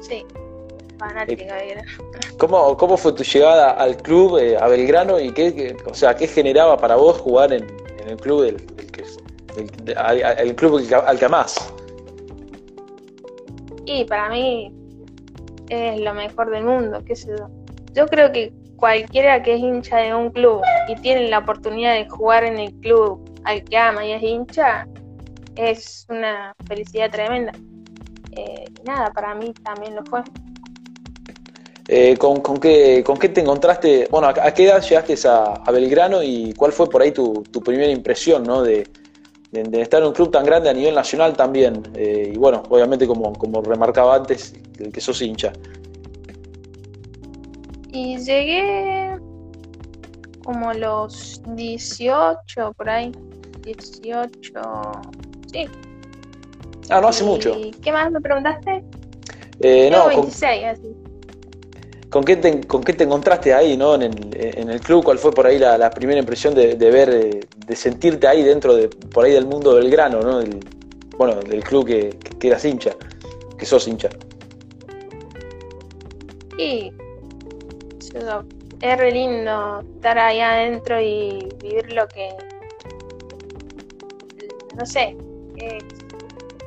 Sí, 0.00 0.24
fanática 0.98 1.54
de 1.54 1.66
Belgrano. 1.66 1.90
¿Cómo, 2.38 2.76
¿Cómo 2.76 2.96
fue 2.96 3.12
tu 3.12 3.22
llegada 3.22 3.70
al 3.70 3.96
club, 3.96 4.38
eh, 4.38 4.56
a 4.58 4.66
Belgrano, 4.66 5.20
y 5.20 5.32
qué, 5.32 5.76
o 5.86 5.94
sea, 5.94 6.14
qué 6.16 6.26
generaba 6.26 6.76
para 6.76 6.96
vos 6.96 7.18
jugar 7.18 7.52
en, 7.52 7.64
el 8.06 8.16
club 8.18 8.42
del, 8.42 8.56
que 8.92 9.04
el, 9.56 10.54
club 10.54 10.82
al 11.06 11.18
que 11.18 11.28
más. 11.28 11.72
Y 13.84 14.04
para 14.04 14.28
mí 14.28 14.72
es 15.68 16.00
lo 16.00 16.14
mejor 16.14 16.50
del 16.50 16.64
mundo, 16.64 17.02
qué 17.04 17.16
sé 17.16 17.30
yo. 17.38 17.48
Yo 17.94 18.06
creo 18.06 18.32
que 18.32 18.52
cualquiera 18.76 19.42
que 19.42 19.54
es 19.54 19.60
hincha 19.60 19.98
de 19.98 20.14
un 20.14 20.30
club 20.30 20.60
y 20.88 20.94
tiene 20.96 21.28
la 21.28 21.38
oportunidad 21.38 21.94
de 21.94 22.08
jugar 22.08 22.44
en 22.44 22.58
el 22.58 22.74
club 22.80 23.24
al 23.44 23.64
que 23.64 23.76
ama 23.76 24.04
y 24.04 24.12
es 24.12 24.22
hincha, 24.22 24.86
es 25.54 26.06
una 26.08 26.54
felicidad 26.66 27.10
tremenda. 27.10 27.52
Eh, 28.32 28.64
nada, 28.84 29.10
para 29.12 29.34
mí 29.34 29.52
también 29.64 29.94
lo 29.94 30.04
fue. 30.04 30.22
Eh, 31.88 32.16
¿con, 32.18 32.40
con, 32.40 32.58
qué, 32.58 33.04
¿Con 33.04 33.16
qué 33.16 33.28
te 33.28 33.40
encontraste? 33.40 34.08
Bueno, 34.10 34.26
¿a, 34.28 34.52
qué 34.52 34.64
edad 34.64 34.82
llegaste 34.82 35.28
a, 35.28 35.70
Belgrano 35.70 36.22
y 36.22 36.52
cuál 36.54 36.72
fue 36.72 36.90
por 36.90 37.00
ahí 37.00 37.12
tu, 37.12 37.44
primera 37.64 37.90
impresión 37.90 38.42
¿no? 38.42 38.62
de, 38.62 38.88
estar 39.52 40.00
en 40.00 40.08
un 40.08 40.12
club 40.12 40.30
tan 40.30 40.44
grande 40.44 40.70
a 40.70 40.72
nivel 40.72 40.94
nacional 40.94 41.36
también? 41.36 41.82
Eh, 41.94 42.32
y 42.34 42.38
bueno, 42.38 42.62
obviamente 42.68 43.06
como, 43.06 43.32
como 43.34 43.62
remarcaba 43.62 44.16
antes, 44.16 44.54
el 44.78 44.92
que 44.92 45.00
sos 45.00 45.20
hincha. 45.22 45.52
Y 47.92 48.18
llegué 48.18 49.18
como 50.44 50.70
a 50.70 50.74
los 50.74 51.42
18, 51.54 52.72
por 52.74 52.88
ahí. 52.88 53.12
18, 53.64 54.60
sí. 55.52 55.66
Ah, 56.88 57.00
no 57.00 57.08
hace 57.08 57.24
mucho. 57.24 57.56
¿Qué 57.82 57.90
más 57.92 58.12
me 58.12 58.20
preguntaste? 58.20 58.84
Eh, 59.60 59.88
no, 59.90 60.06
26, 60.08 60.64
así. 60.64 60.95
¿Con 62.10 62.22
qué, 62.24 62.36
te, 62.36 62.60
¿Con 62.66 62.84
qué 62.84 62.92
te 62.92 63.04
encontraste 63.04 63.52
ahí, 63.52 63.76
no? 63.76 63.94
En 63.94 64.02
el, 64.02 64.80
club, 64.80 65.04
¿cuál 65.04 65.18
fue 65.18 65.32
por 65.32 65.46
ahí 65.46 65.58
la, 65.58 65.90
primera 65.90 66.20
impresión 66.20 66.54
de, 66.54 66.74
ver, 66.76 67.10
eh, 67.10 67.40
de 67.66 67.76
sentirte 67.76 68.28
ahí 68.28 68.42
dentro 68.42 68.74
de, 68.74 68.88
por 68.88 69.24
ahí 69.24 69.32
del 69.32 69.46
mundo 69.46 69.74
del 69.74 69.90
grano, 69.90 70.20
¿no? 70.20 70.40
bueno, 71.16 71.36
del 71.40 71.64
club 71.64 71.86
que, 71.86 72.10
que, 72.38 72.48
eras 72.48 72.64
hincha, 72.64 72.92
que 73.58 73.66
sos 73.66 73.88
hincha. 73.88 74.08
Y 76.58 76.92
es 78.80 78.98
re 78.98 79.10
lindo 79.10 79.82
estar 79.96 80.18
ahí 80.18 80.40
adentro 80.40 81.00
y 81.00 81.48
vivir 81.62 81.92
lo 81.92 82.06
que, 82.08 82.28
no 84.76 84.86
sé, 84.86 85.16
es 85.56 85.82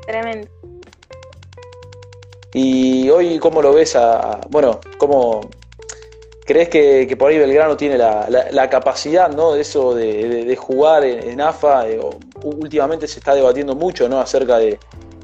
tremendo. 0.05 0.58
Y 2.53 3.09
hoy, 3.09 3.37
¿cómo 3.39 3.61
lo 3.61 3.73
ves? 3.73 3.95
A, 3.95 4.41
bueno, 4.49 4.79
¿cómo 4.97 5.41
crees 6.49 6.69
que, 6.69 7.15
por 7.15 7.29
ahí 7.29 7.37
Belgrano 7.37 7.77
tiene 7.77 7.95
la, 7.95 8.69
capacidad, 8.71 9.31
¿no? 9.31 9.53
De 9.53 9.61
eso 9.61 9.93
de, 9.93 10.55
jugar 10.55 11.03
en, 11.03 11.39
AFA. 11.41 11.87
Eh, 11.87 11.99
últimamente 12.43 13.07
se 13.07 13.19
está 13.19 13.35
debatiendo 13.35 13.75
mucho, 13.75 14.09
¿no? 14.09 14.19
Acerca 14.19 14.57
de, 14.57 14.79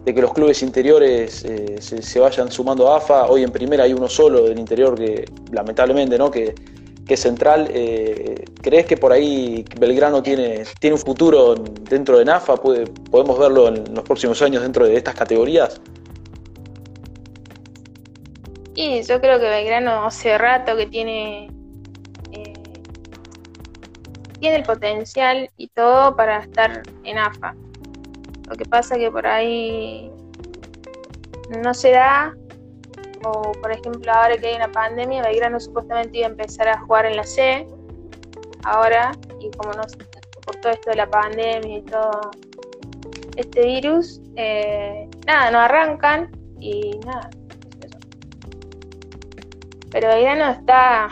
que 0.05 0.21
los 0.21 0.33
clubes 0.33 0.61
interiores 0.61 1.43
eh, 1.45 1.77
se, 1.79 2.19
vayan 2.19 2.51
sumando 2.51 2.91
a 2.91 2.97
AFA. 2.97 3.25
Hoy 3.25 3.41
en 3.41 3.51
primera 3.51 3.85
hay 3.85 3.93
uno 3.93 4.07
solo 4.07 4.43
del 4.43 4.59
interior 4.59 4.93
que, 4.95 5.25
lamentablemente, 5.51 6.15
¿no? 6.17 6.29
Que, 6.29 6.53
es 7.07 7.19
central. 7.19 7.69
Eh, 7.71 8.45
¿Crees 8.61 8.85
que 8.85 8.97
por 8.97 9.11
ahí 9.11 9.65
Belgrano 9.79 10.21
tiene, 10.21 10.63
tiene 10.79 10.95
un 10.95 11.01
futuro 11.01 11.55
dentro 11.55 12.19
de 12.19 12.25
NAFA? 12.25 12.57
¿Puede, 12.57 12.85
¿Podemos 12.85 13.39
verlo 13.39 13.67
en 13.67 13.95
los 13.95 14.03
próximos 14.03 14.41
años 14.43 14.61
dentro 14.61 14.85
de 14.85 14.95
estas 14.95 15.15
categorías? 15.15 15.79
Y 18.75 19.01
yo 19.03 19.21
creo 19.21 19.39
que 19.39 19.45
Belgrano 19.45 20.05
hace 20.05 20.37
rato 20.37 20.75
que 20.75 20.85
tiene, 20.85 21.47
eh, 22.33 22.53
tiene 24.39 24.57
el 24.57 24.63
potencial 24.63 25.49
y 25.55 25.69
todo 25.69 26.15
para 26.15 26.39
estar 26.39 26.83
en 27.05 27.17
AFA. 27.17 27.55
Lo 28.49 28.55
que 28.55 28.65
pasa 28.65 28.97
que 28.97 29.09
por 29.09 29.25
ahí 29.25 30.11
no 31.63 31.73
se 31.73 31.91
da, 31.91 32.35
o 33.23 33.53
por 33.53 33.71
ejemplo 33.71 34.11
ahora 34.11 34.37
que 34.37 34.47
hay 34.47 34.55
una 34.55 34.71
pandemia, 34.71 35.23
Belgrano 35.23 35.57
supuestamente 35.59 36.17
iba 36.17 36.27
a 36.27 36.31
empezar 36.31 36.67
a 36.67 36.79
jugar 36.81 37.05
en 37.05 37.15
la 37.15 37.23
C, 37.23 37.65
ahora, 38.65 39.13
y 39.39 39.49
como 39.51 39.71
no 39.71 39.83
por 40.45 40.55
todo 40.57 40.73
esto 40.73 40.89
de 40.91 40.97
la 40.97 41.09
pandemia 41.09 41.77
y 41.77 41.81
todo 41.83 42.31
este 43.37 43.65
virus, 43.65 44.21
eh, 44.35 45.09
nada, 45.25 45.49
no 45.51 45.59
arrancan 45.59 46.29
y 46.59 46.99
nada, 47.05 47.29
pero 49.95 50.09
Belgrano 50.09 50.51
está, 50.51 51.07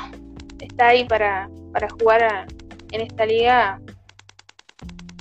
está 0.59 0.87
ahí 0.89 1.05
para, 1.05 1.49
jugar 2.01 2.45
en 2.91 2.99
esta 2.99 3.25
liga, 3.25 3.79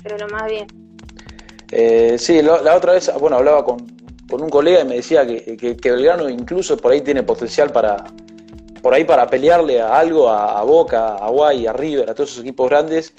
pero 0.03 0.17
lo 0.17 0.27
más 0.27 0.51
bien. 0.51 0.67
Eh, 1.71 2.17
sí, 2.19 2.41
la 2.41 2.75
otra 2.75 2.91
vez, 2.91 3.09
bueno, 3.21 3.37
hablaba 3.37 3.63
con, 3.63 3.87
un 4.31 4.49
colega 4.49 4.81
y 4.81 4.85
me 4.85 4.95
decía 4.95 5.25
que, 5.25 5.55
que, 5.55 5.91
Belgrano 5.91 6.27
incluso 6.29 6.75
por 6.75 6.91
ahí 6.91 6.99
tiene 6.99 7.23
potencial 7.23 7.71
para, 7.71 8.03
por 8.81 8.93
ahí 8.93 9.05
para 9.05 9.27
pelearle 9.27 9.79
a 9.79 9.97
algo, 9.97 10.27
a, 10.27 10.61
Boca, 10.63 11.15
a 11.15 11.29
Guay, 11.29 11.65
a 11.65 11.71
River, 11.71 12.09
a 12.09 12.13
todos 12.13 12.31
esos 12.31 12.41
equipos 12.41 12.69
grandes. 12.69 13.13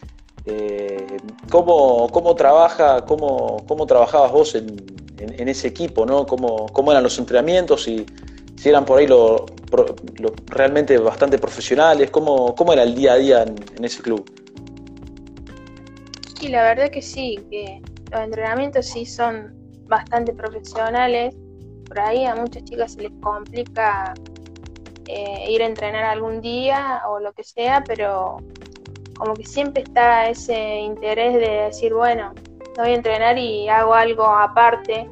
Eh, 0.45 1.07
¿cómo, 1.49 2.35
trabaja, 2.37 3.03
cómo, 3.07 3.65
cómo 3.67 3.87
trabajabas 3.87 4.31
vos 4.31 4.55
en, 4.55 5.49
ese 5.49 5.69
equipo, 5.69 6.05
¿no? 6.05 6.27
¿Cómo, 6.27 6.67
¿Cómo, 6.67 6.93
eran 6.93 7.03
los 7.03 7.19
entrenamientos? 7.19 7.89
Y, 7.89 8.05
si 8.57 8.69
eran 8.69 8.85
por 8.85 8.99
ahí 8.99 9.07
lo, 9.07 9.47
realmente 10.47 10.97
bastante 10.99 11.39
profesionales, 11.39 12.11
¿cómo, 12.11 12.55
¿cómo, 12.55 12.73
era 12.73 12.83
el 12.83 12.95
día 12.95 13.15
a 13.15 13.17
día 13.17 13.43
en, 13.43 13.85
ese 13.85 14.03
club? 14.03 14.25
Sí, 16.39 16.49
la 16.49 16.63
verdad 16.63 16.91
que 16.91 17.03
sí, 17.03 17.39
que 17.51 17.81
los 18.11 18.23
entrenamientos 18.23 18.87
sí 18.87 19.05
son 19.07 19.55
bastante 19.87 20.33
profesionales. 20.33 21.35
Por 21.87 21.99
ahí 21.99 22.25
a 22.25 22.35
muchas 22.35 22.65
chicas 22.65 22.93
se 22.93 23.03
les 23.03 23.13
complica 23.21 24.15
eh, 25.07 25.51
ir 25.51 25.63
a 25.63 25.67
entrenar 25.67 26.05
algún 26.05 26.41
día 26.41 27.03
o 27.09 27.19
lo 27.21 27.33
que 27.33 27.45
sea, 27.45 27.83
pero 27.87 28.39
como 29.17 29.35
que 29.35 29.45
siempre 29.45 29.83
está 29.83 30.29
ese 30.29 30.79
interés 30.81 31.35
de 31.35 31.49
decir, 31.67 31.93
bueno, 31.95 32.33
voy 32.77 32.91
a 32.91 32.95
entrenar 32.95 33.39
y 33.39 33.69
hago 33.69 33.95
algo 33.95 34.25
aparte 34.25 35.09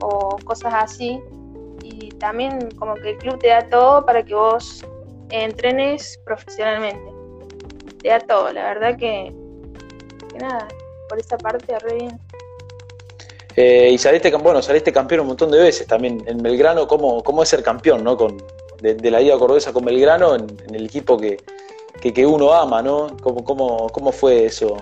o 0.00 0.36
cosas 0.44 0.74
así 0.74 1.20
también 2.18 2.70
como 2.78 2.94
que 2.94 3.10
el 3.10 3.18
club 3.18 3.38
te 3.38 3.48
da 3.48 3.68
todo 3.68 4.04
para 4.04 4.22
que 4.22 4.34
vos 4.34 4.84
entrenes 5.30 6.20
profesionalmente. 6.24 7.12
Te 8.02 8.08
da 8.08 8.20
todo, 8.20 8.52
la 8.52 8.62
verdad 8.74 8.96
que, 8.98 9.32
nada, 10.40 10.68
por 11.08 11.18
esa 11.18 11.36
parte 11.38 11.78
re 11.78 11.94
bien. 11.94 12.20
Eh, 13.56 13.90
y 13.92 13.98
saliste, 13.98 14.30
bueno, 14.36 14.62
saliste 14.62 14.92
campeón 14.92 15.22
un 15.22 15.26
montón 15.28 15.50
de 15.50 15.58
veces 15.58 15.86
también 15.86 16.22
en 16.26 16.38
Belgrano. 16.38 16.86
¿Cómo, 16.86 17.22
cómo 17.22 17.42
es 17.42 17.48
ser 17.48 17.62
campeón 17.62 18.04
¿no? 18.04 18.16
Con, 18.16 18.38
de, 18.80 19.10
la 19.10 19.20
Liga 19.20 19.38
Cordobesa 19.38 19.72
con 19.72 19.84
Belgrano 19.84 20.34
en, 20.36 20.46
el 20.72 20.86
equipo 20.86 21.18
que, 21.18 21.36
que, 22.00 22.26
uno 22.26 22.52
ama? 22.52 22.82
¿no? 22.82 23.16
¿Cómo, 23.22 23.44
cómo, 23.44 23.88
cómo 23.88 24.12
fue 24.12 24.46
eso? 24.46 24.76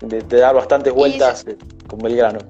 De, 0.00 0.20
dar 0.22 0.54
bastantes 0.54 0.92
vueltas 0.92 1.46
con 1.88 1.98
Belgrano. 2.00 2.40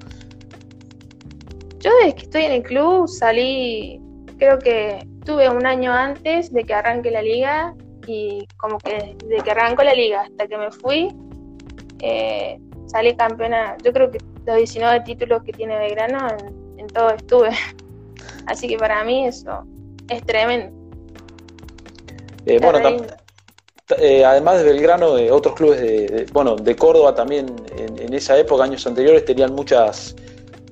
Yo 1.83 1.91
desde 1.99 2.15
que 2.15 2.21
estoy 2.23 2.43
en 2.43 2.51
el 2.53 2.63
club 2.63 3.07
salí 3.07 4.01
creo 4.37 4.57
que 4.59 5.05
tuve 5.25 5.49
un 5.49 5.65
año 5.65 5.91
antes 5.91 6.51
de 6.51 6.63
que 6.63 6.73
arranque 6.73 7.11
la 7.11 7.21
liga 7.21 7.75
y 8.07 8.47
como 8.57 8.77
que 8.77 9.15
desde 9.25 9.43
que 9.43 9.51
arrancó 9.51 9.83
la 9.83 9.93
liga 9.93 10.21
hasta 10.21 10.47
que 10.47 10.57
me 10.57 10.71
fui, 10.71 11.09
eh, 12.01 12.57
salí 12.87 13.15
campeona. 13.15 13.77
Yo 13.83 13.91
creo 13.93 14.11
que 14.11 14.19
los 14.45 14.57
19 14.57 15.01
títulos 15.01 15.43
que 15.43 15.51
tiene 15.51 15.77
Belgrano, 15.77 16.27
en, 16.29 16.79
en 16.79 16.87
todo 16.87 17.09
estuve. 17.11 17.49
Así 18.47 18.67
que 18.67 18.77
para 18.77 19.03
mí 19.03 19.27
eso 19.27 19.65
es 20.09 20.25
tremendo. 20.25 20.83
Eh, 22.45 22.59
bueno, 22.61 22.79
eh, 23.97 24.25
además 24.25 24.57
de 24.57 24.63
Belgrano, 24.63 25.13
otros 25.31 25.55
clubes 25.55 25.81
de, 25.81 26.25
bueno, 26.33 26.55
de 26.55 26.75
Córdoba 26.75 27.15
también 27.15 27.55
en, 27.77 28.13
esa 28.13 28.37
época, 28.37 28.63
años 28.63 28.85
anteriores, 28.85 29.25
tenían 29.25 29.53
muchas 29.53 30.15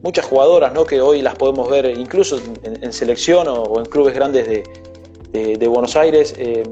muchas 0.02 0.26
jugadoras 0.26 0.74
¿no? 0.74 0.86
que 0.86 1.02
hoy 1.02 1.22
las 1.22 1.36
podemos 1.36 1.70
ver 1.70 1.86
incluso 1.86 2.40
en, 2.64 2.94
selección 2.94 3.48
o, 3.48 3.80
en 3.80 3.86
clubes 3.86 4.14
grandes 4.14 4.48
de, 4.48 5.68
Buenos 5.68 5.96
Aires. 5.96 6.36
Eh, 6.38 6.64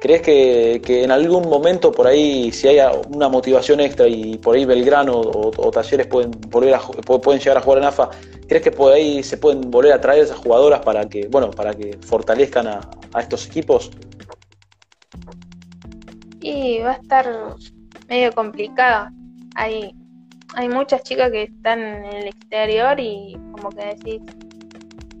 ¿Crees 0.00 0.22
que, 0.22 0.80
en 1.04 1.10
algún 1.10 1.46
momento 1.46 1.92
por 1.92 2.06
ahí, 2.06 2.50
si 2.52 2.68
hay 2.68 2.78
una 3.10 3.28
motivación 3.28 3.80
extra 3.80 4.08
y 4.08 4.38
por 4.38 4.56
ahí 4.56 4.64
Belgrano 4.64 5.20
o, 5.20 5.70
Talleres 5.70 6.06
pueden 6.06 6.30
volver 6.48 6.74
a, 6.74 6.80
pueden 6.80 7.38
llegar 7.38 7.58
a 7.58 7.60
jugar 7.60 7.78
en 7.80 7.84
AFA, 7.84 8.08
¿crees 8.48 8.62
que 8.62 8.72
por 8.72 8.94
ahí 8.94 9.22
se 9.22 9.36
pueden 9.36 9.70
volver 9.70 9.92
a 9.92 10.00
traer 10.00 10.24
esas 10.24 10.38
jugadoras 10.38 10.80
para 10.80 11.06
que, 11.06 11.28
bueno, 11.28 11.50
para 11.50 11.74
que 11.74 11.98
fortalezcan 12.00 12.66
a, 12.66 12.80
a 13.12 13.20
estos 13.20 13.46
equipos? 13.46 13.90
Y 16.40 16.78
va 16.78 16.92
a 16.92 16.94
estar 16.94 17.30
medio 18.08 18.32
complicado. 18.32 19.10
Hay 19.54 19.94
hay 20.54 20.68
muchas 20.68 21.02
chicas 21.02 21.30
que 21.30 21.44
están 21.44 21.80
en 21.80 22.04
el 22.04 22.28
exterior 22.28 22.98
y 22.98 23.38
como 23.52 23.70
que 23.70 23.86
decís, 23.86 24.20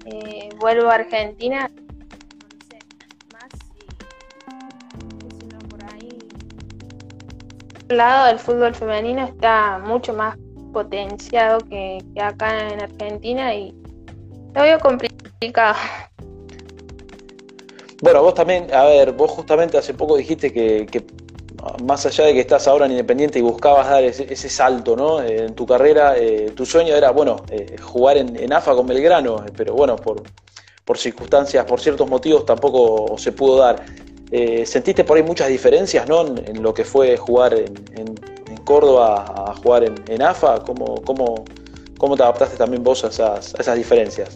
eh, 0.06 0.48
vuelvo 0.58 0.88
a 0.88 0.94
Argentina, 0.94 1.70
más 3.32 3.48
y 5.38 5.68
por 5.68 5.84
ahí 5.92 6.18
lado 7.88 8.26
del 8.26 8.38
fútbol 8.38 8.74
femenino 8.74 9.24
está 9.24 9.78
mucho 9.78 10.12
más 10.14 10.36
potenciado 10.72 11.60
que, 11.60 11.98
acá 12.20 12.70
en 12.72 12.80
Argentina 12.80 13.54
y 13.54 13.74
lo 14.54 14.62
veo 14.62 14.78
complicado. 14.80 15.76
Bueno, 18.02 18.22
vos 18.22 18.34
también, 18.34 18.72
a 18.72 18.84
ver, 18.84 19.12
vos 19.12 19.30
justamente 19.30 19.76
hace 19.76 19.92
poco 19.92 20.16
dijiste 20.16 20.52
que, 20.52 20.86
más 21.84 22.06
allá 22.06 22.26
de 22.26 22.34
que 22.34 22.40
estás 22.40 22.66
ahora 22.68 22.86
en 22.86 22.92
Independiente 22.92 23.38
y 23.38 23.42
buscabas 23.42 23.88
dar 23.88 24.04
ese, 24.04 24.48
salto 24.48 24.96
¿no? 24.96 25.22
Eh, 25.22 25.46
en 25.46 25.54
tu 25.54 25.66
carrera, 25.66 26.16
eh, 26.16 26.52
tu 26.54 26.64
sueño 26.64 26.94
era, 26.94 27.10
bueno, 27.10 27.36
eh, 27.50 27.76
jugar 27.80 28.16
en, 28.16 28.52
AFA 28.52 28.74
con 28.74 28.86
Belgrano, 28.86 29.44
pero 29.56 29.74
bueno, 29.74 29.96
por, 29.96 30.22
por 30.84 30.98
circunstancias, 30.98 31.64
por 31.64 31.80
ciertos 31.80 32.08
motivos 32.08 32.44
tampoco 32.46 33.16
se 33.18 33.32
pudo 33.32 33.58
dar. 33.58 33.84
¿Sentiste 34.64 35.02
por 35.02 35.16
ahí 35.16 35.24
muchas 35.24 35.48
diferencias 35.48 36.08
¿no? 36.08 36.20
en, 36.24 36.62
lo 36.62 36.72
que 36.72 36.84
fue 36.84 37.16
jugar 37.16 37.52
en, 37.52 37.74
Córdoba 38.64 39.24
a 39.48 39.54
jugar 39.56 39.82
en, 39.82 40.22
AFA? 40.22 40.60
¿Cómo, 40.60 41.02
cómo, 41.02 41.44
cómo 41.98 42.16
te 42.16 42.22
adaptaste 42.22 42.56
también 42.56 42.84
vos 42.84 43.02
a 43.02 43.08
esas, 43.08 43.52
a 43.56 43.58
esas 43.58 43.76
diferencias? 43.76 44.30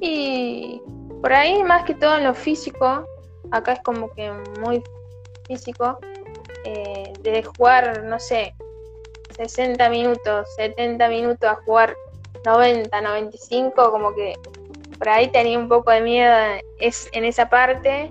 Y 0.00 0.80
por 1.20 1.32
ahí, 1.32 1.60
más 1.64 1.84
que 1.84 1.94
todo 1.94 2.16
en 2.16 2.24
lo 2.24 2.34
físico, 2.34 3.04
acá 3.50 3.74
es 3.74 3.80
como 3.82 4.10
que 4.10 4.30
muy 4.60 4.82
físico, 5.46 5.98
eh, 6.64 7.12
de 7.22 7.42
jugar, 7.42 8.04
no 8.04 8.18
sé, 8.18 8.54
60 9.36 9.88
minutos, 9.90 10.48
70 10.56 11.08
minutos 11.08 11.48
a 11.48 11.56
jugar 11.64 11.94
90, 12.44 13.00
95, 13.00 13.90
como 13.90 14.14
que 14.14 14.34
por 14.98 15.08
ahí 15.08 15.28
tenía 15.28 15.58
un 15.58 15.68
poco 15.68 15.90
de 15.90 16.02
miedo 16.02 16.34
es, 16.78 17.08
en 17.12 17.24
esa 17.24 17.48
parte, 17.48 18.10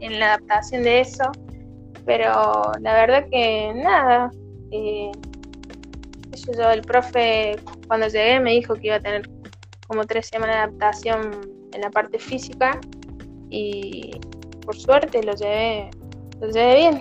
en 0.00 0.18
la 0.18 0.34
adaptación 0.34 0.82
de 0.82 1.00
eso, 1.00 1.30
pero 2.06 2.72
la 2.80 2.94
verdad 2.94 3.26
que 3.30 3.72
nada, 3.74 4.30
eh, 4.70 5.12
yo, 6.56 6.70
el 6.70 6.82
profe 6.82 7.56
cuando 7.86 8.08
llegué 8.08 8.40
me 8.40 8.52
dijo 8.52 8.74
que 8.74 8.86
iba 8.86 8.96
a 8.96 9.00
tener 9.00 9.28
como 9.86 10.06
tres 10.06 10.28
semanas 10.28 10.56
de 10.56 10.62
adaptación 10.62 11.50
en 11.72 11.80
la 11.80 11.90
parte 11.90 12.18
física 12.18 12.80
y 13.50 14.18
por 14.64 14.76
suerte 14.76 15.22
lo 15.22 15.34
llevé, 15.34 15.90
lo 16.40 16.48
llevé 16.48 16.74
bien. 16.76 17.00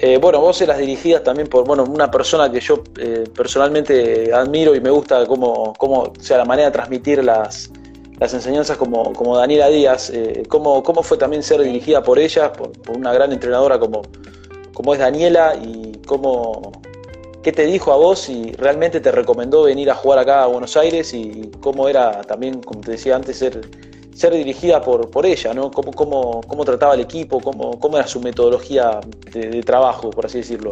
Eh, 0.00 0.18
bueno, 0.18 0.40
vos 0.40 0.60
eras 0.60 0.78
dirigida 0.78 1.22
también 1.22 1.48
por 1.48 1.64
bueno, 1.64 1.84
una 1.84 2.10
persona 2.10 2.50
que 2.50 2.60
yo 2.60 2.82
eh, 2.98 3.24
personalmente 3.34 4.32
admiro 4.34 4.74
y 4.74 4.80
me 4.80 4.90
gusta 4.90 5.26
cómo, 5.26 5.72
cómo 5.74 6.12
sea, 6.18 6.38
la 6.38 6.44
manera 6.44 6.68
de 6.68 6.72
transmitir 6.72 7.22
las, 7.22 7.70
las 8.18 8.34
enseñanzas 8.34 8.76
como, 8.76 9.12
como 9.12 9.36
Daniela 9.36 9.68
Díaz. 9.68 10.10
Eh, 10.10 10.42
cómo, 10.48 10.82
¿Cómo 10.82 11.02
fue 11.02 11.16
también 11.16 11.42
ser 11.42 11.62
dirigida 11.62 12.02
por 12.02 12.18
ella, 12.18 12.52
por, 12.52 12.72
por, 12.82 12.96
una 12.96 13.12
gran 13.12 13.32
entrenadora 13.32 13.78
como, 13.78 14.02
como 14.74 14.92
es 14.92 14.98
Daniela 14.98 15.54
y 15.62 15.92
cómo, 16.06 16.72
¿Qué 17.44 17.52
te 17.52 17.66
dijo 17.66 17.92
a 17.92 17.96
vos 17.96 18.30
y 18.30 18.52
realmente 18.52 19.00
te 19.00 19.12
recomendó 19.12 19.64
venir 19.64 19.90
a 19.90 19.94
jugar 19.94 20.18
acá 20.18 20.44
a 20.44 20.46
Buenos 20.46 20.78
Aires 20.78 21.12
y 21.12 21.50
cómo 21.60 21.90
era 21.90 22.22
también, 22.22 22.62
como 22.62 22.80
te 22.80 22.92
decía 22.92 23.16
antes, 23.16 23.36
ser, 23.36 23.60
ser 24.14 24.32
dirigida 24.32 24.80
por, 24.80 25.10
por 25.10 25.26
ella, 25.26 25.52
¿no? 25.52 25.70
¿Cómo, 25.70 25.92
cómo, 25.92 26.40
cómo 26.46 26.64
trataba 26.64 26.94
el 26.94 27.00
equipo, 27.00 27.40
cómo, 27.40 27.78
cómo 27.78 27.96
era 27.96 28.06
su 28.06 28.20
metodología 28.20 29.00
de, 29.32 29.62
trabajo, 29.62 30.10
por 30.10 30.26
así 30.26 30.38
decirlo? 30.38 30.70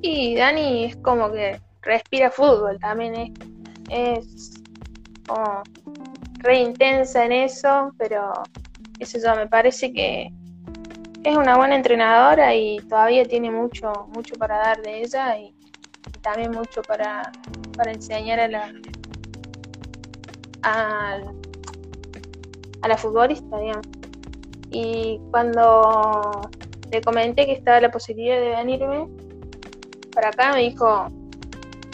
Y 0.00 0.36
Dani 0.36 0.84
es 0.84 0.96
como 0.96 1.30
que 1.32 1.60
respira 1.82 2.30
fútbol 2.30 2.78
también, 2.78 3.14
es, 3.14 3.32
es 3.90 4.62
como 5.26 5.62
re 6.38 6.60
intensa 6.60 7.24
en 7.24 7.32
eso, 7.32 7.92
pero 7.98 8.32
eso 9.00 9.18
me 9.34 9.48
parece 9.48 9.92
que 9.92 10.30
es 11.24 11.36
una 11.36 11.56
buena 11.56 11.74
entrenadora 11.74 12.54
y 12.54 12.78
todavía 12.88 13.24
tiene 13.24 13.50
mucho, 13.50 13.92
mucho 14.14 14.36
para 14.36 14.58
dar 14.58 14.82
de 14.82 15.02
ella 15.02 15.36
y, 15.38 15.54
también 16.22 16.50
mucho 16.50 16.82
para, 16.82 17.30
para 17.76 17.92
enseñar 17.92 18.40
a 18.40 18.48
la 18.48 18.72
a, 20.62 21.18
a 22.82 22.88
la 22.88 22.96
futbolista, 22.96 23.58
digamos. 23.58 23.86
Y 24.70 25.20
cuando 25.30 26.50
le 26.90 27.00
comenté 27.02 27.46
que 27.46 27.52
estaba 27.52 27.80
la 27.80 27.90
posibilidad 27.90 28.38
de 28.38 28.50
venirme 28.50 29.08
para 30.14 30.28
acá, 30.28 30.52
me 30.52 30.62
dijo, 30.62 30.86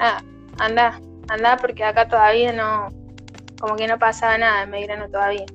ah, 0.01 0.23
anda, 0.59 1.01
anda 1.29 1.57
porque 1.57 1.85
acá 1.85 2.09
todavía 2.09 2.53
no, 2.53 2.89
como 3.61 3.77
que 3.77 3.87
no 3.87 3.99
pasaba 3.99 4.39
nada 4.39 4.63
en 4.63 4.71
Belgrano 4.71 5.09
todavía. 5.09 5.47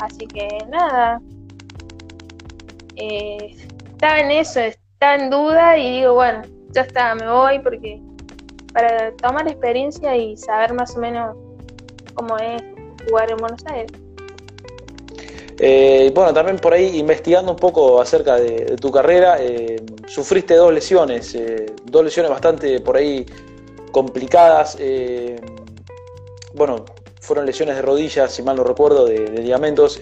Así 0.00 0.26
que 0.26 0.58
nada, 0.68 1.20
eh, 2.96 3.56
estaba 3.92 4.20
en 4.20 4.30
eso, 4.30 4.60
estaba 4.60 5.14
en 5.14 5.30
duda 5.30 5.78
y 5.78 6.00
digo, 6.00 6.14
bueno, 6.14 6.42
ya 6.72 6.82
está, 6.82 7.14
me 7.14 7.30
voy 7.30 7.58
porque 7.60 8.00
para 8.72 9.10
tomar 9.16 9.48
experiencia 9.48 10.14
y 10.16 10.36
saber 10.36 10.74
más 10.74 10.94
o 10.96 11.00
menos 11.00 11.34
cómo 12.16 12.36
es 12.38 12.60
jugar 13.08 13.30
en 13.30 13.36
Buenos 13.36 13.64
Aires. 13.66 13.92
Eh, 15.58 16.10
bueno, 16.14 16.34
también 16.34 16.58
por 16.58 16.74
ahí 16.74 16.98
investigando 16.98 17.52
un 17.52 17.56
poco 17.56 18.00
acerca 18.00 18.34
de, 18.34 18.76
tu 18.76 18.90
carrera, 18.90 19.36
eh, 19.40 19.80
sufriste 20.08 20.54
dos 20.54 20.72
lesiones, 20.72 21.38
dos 21.84 22.04
lesiones 22.04 22.30
bastante 22.30 22.80
por 22.80 22.96
ahí 22.96 23.24
complicadas. 23.92 24.76
bueno, 26.54 26.84
fueron 27.20 27.46
lesiones 27.46 27.76
de 27.76 27.82
rodillas, 27.82 28.32
si 28.32 28.42
mal 28.42 28.56
no 28.56 28.64
recuerdo, 28.64 29.06
de, 29.06 29.30
de 29.30 29.42
ligamentos. 29.42 30.00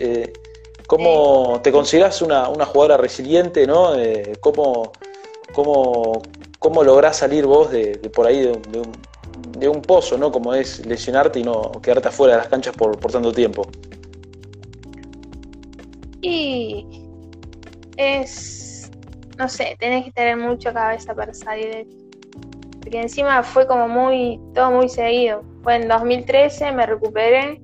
¿Cómo 0.87 1.61
te 1.63 1.73
consideras 1.73 2.21
una, 2.21 2.45
jugadora 2.67 2.99
resiliente, 2.99 3.67
no? 3.67 3.95
Eh, 3.95 4.37
¿cómo, 4.41 4.93
cómo, 5.55 6.85
lográs 6.85 7.17
salir 7.17 7.47
vos 7.47 7.71
de, 7.71 7.97
por 8.15 8.27
ahí 8.27 8.43
de, 8.43 8.51
un, 8.51 8.93
pozo, 9.87 10.19
¿no? 10.19 10.31
Como 10.31 10.55
es 10.55 10.85
lesionarte 10.87 11.41
y 11.41 11.45
no 11.45 11.71
quedarte 11.83 12.09
afuera 12.09 12.35
de 12.35 12.39
las 12.41 12.49
canchas 12.49 12.75
por, 12.77 12.97
tanto 12.97 13.33
tiempo. 13.33 13.67
Y 16.21 16.87
es, 17.97 18.91
no 19.39 19.49
sé, 19.49 19.77
tenés 19.79 20.05
que 20.05 20.13
tener 20.13 20.37
mucha 20.37 20.73
cabeza 20.73 21.15
para 21.15 21.35
salir 21.35 21.67
de 21.67 21.81
esto. 21.83 21.97
Porque 22.81 23.01
encima 23.01 23.43
fue 23.43 23.67
como 23.67 23.89
muy, 23.89 24.41
todo 24.55 24.71
muy 24.71 24.89
seguido. 24.89 25.43
Fue 25.63 25.77
en 25.77 25.89
2013, 25.89 26.73
me 26.73 26.87
recuperé 26.87 27.61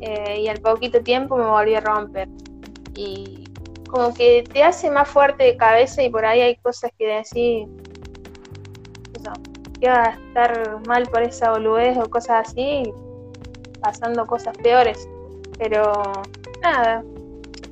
eh, 0.00 0.40
y 0.42 0.48
al 0.48 0.60
poquito 0.60 1.00
tiempo 1.02 1.36
me 1.36 1.46
volví 1.46 1.74
a 1.74 1.80
romper 1.80 2.28
y 2.98 3.44
como 3.88 4.12
que 4.12 4.44
te 4.52 4.62
hace 4.62 4.90
más 4.90 5.08
fuerte 5.08 5.44
de 5.44 5.56
cabeza 5.56 6.02
y 6.02 6.10
por 6.10 6.24
ahí 6.24 6.40
hay 6.40 6.56
cosas 6.56 6.90
que 6.98 7.06
decís, 7.06 7.68
va 9.86 10.04
a 10.04 10.10
estar 10.10 10.86
mal 10.86 11.06
por 11.06 11.22
esa 11.22 11.52
boludez 11.52 11.96
o 11.98 12.08
cosas 12.08 12.48
así, 12.48 12.92
pasando 13.80 14.26
cosas 14.26 14.56
peores. 14.58 15.08
Pero 15.58 15.92
nada, 16.62 17.04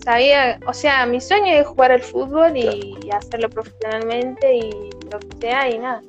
sabía, 0.04 0.58
o 0.66 0.72
sea, 0.72 1.06
mi 1.06 1.20
sueño 1.20 1.52
es 1.52 1.66
jugar 1.66 1.92
al 1.92 2.02
fútbol 2.02 2.56
y, 2.56 3.10
hacerlo 3.10 3.48
profesionalmente 3.48 4.56
y 4.56 4.70
lo 5.10 5.18
que 5.18 5.36
sea 5.40 5.70
y 5.70 5.78
nada. 5.78 6.02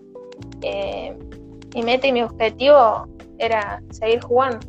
Eh, 0.62 1.16
mi 1.76 1.84
meta 1.84 2.08
y 2.08 2.12
mi 2.12 2.22
objetivo 2.24 3.08
era 3.40 3.82
seguir 3.92 4.22
jugando. 4.22 4.60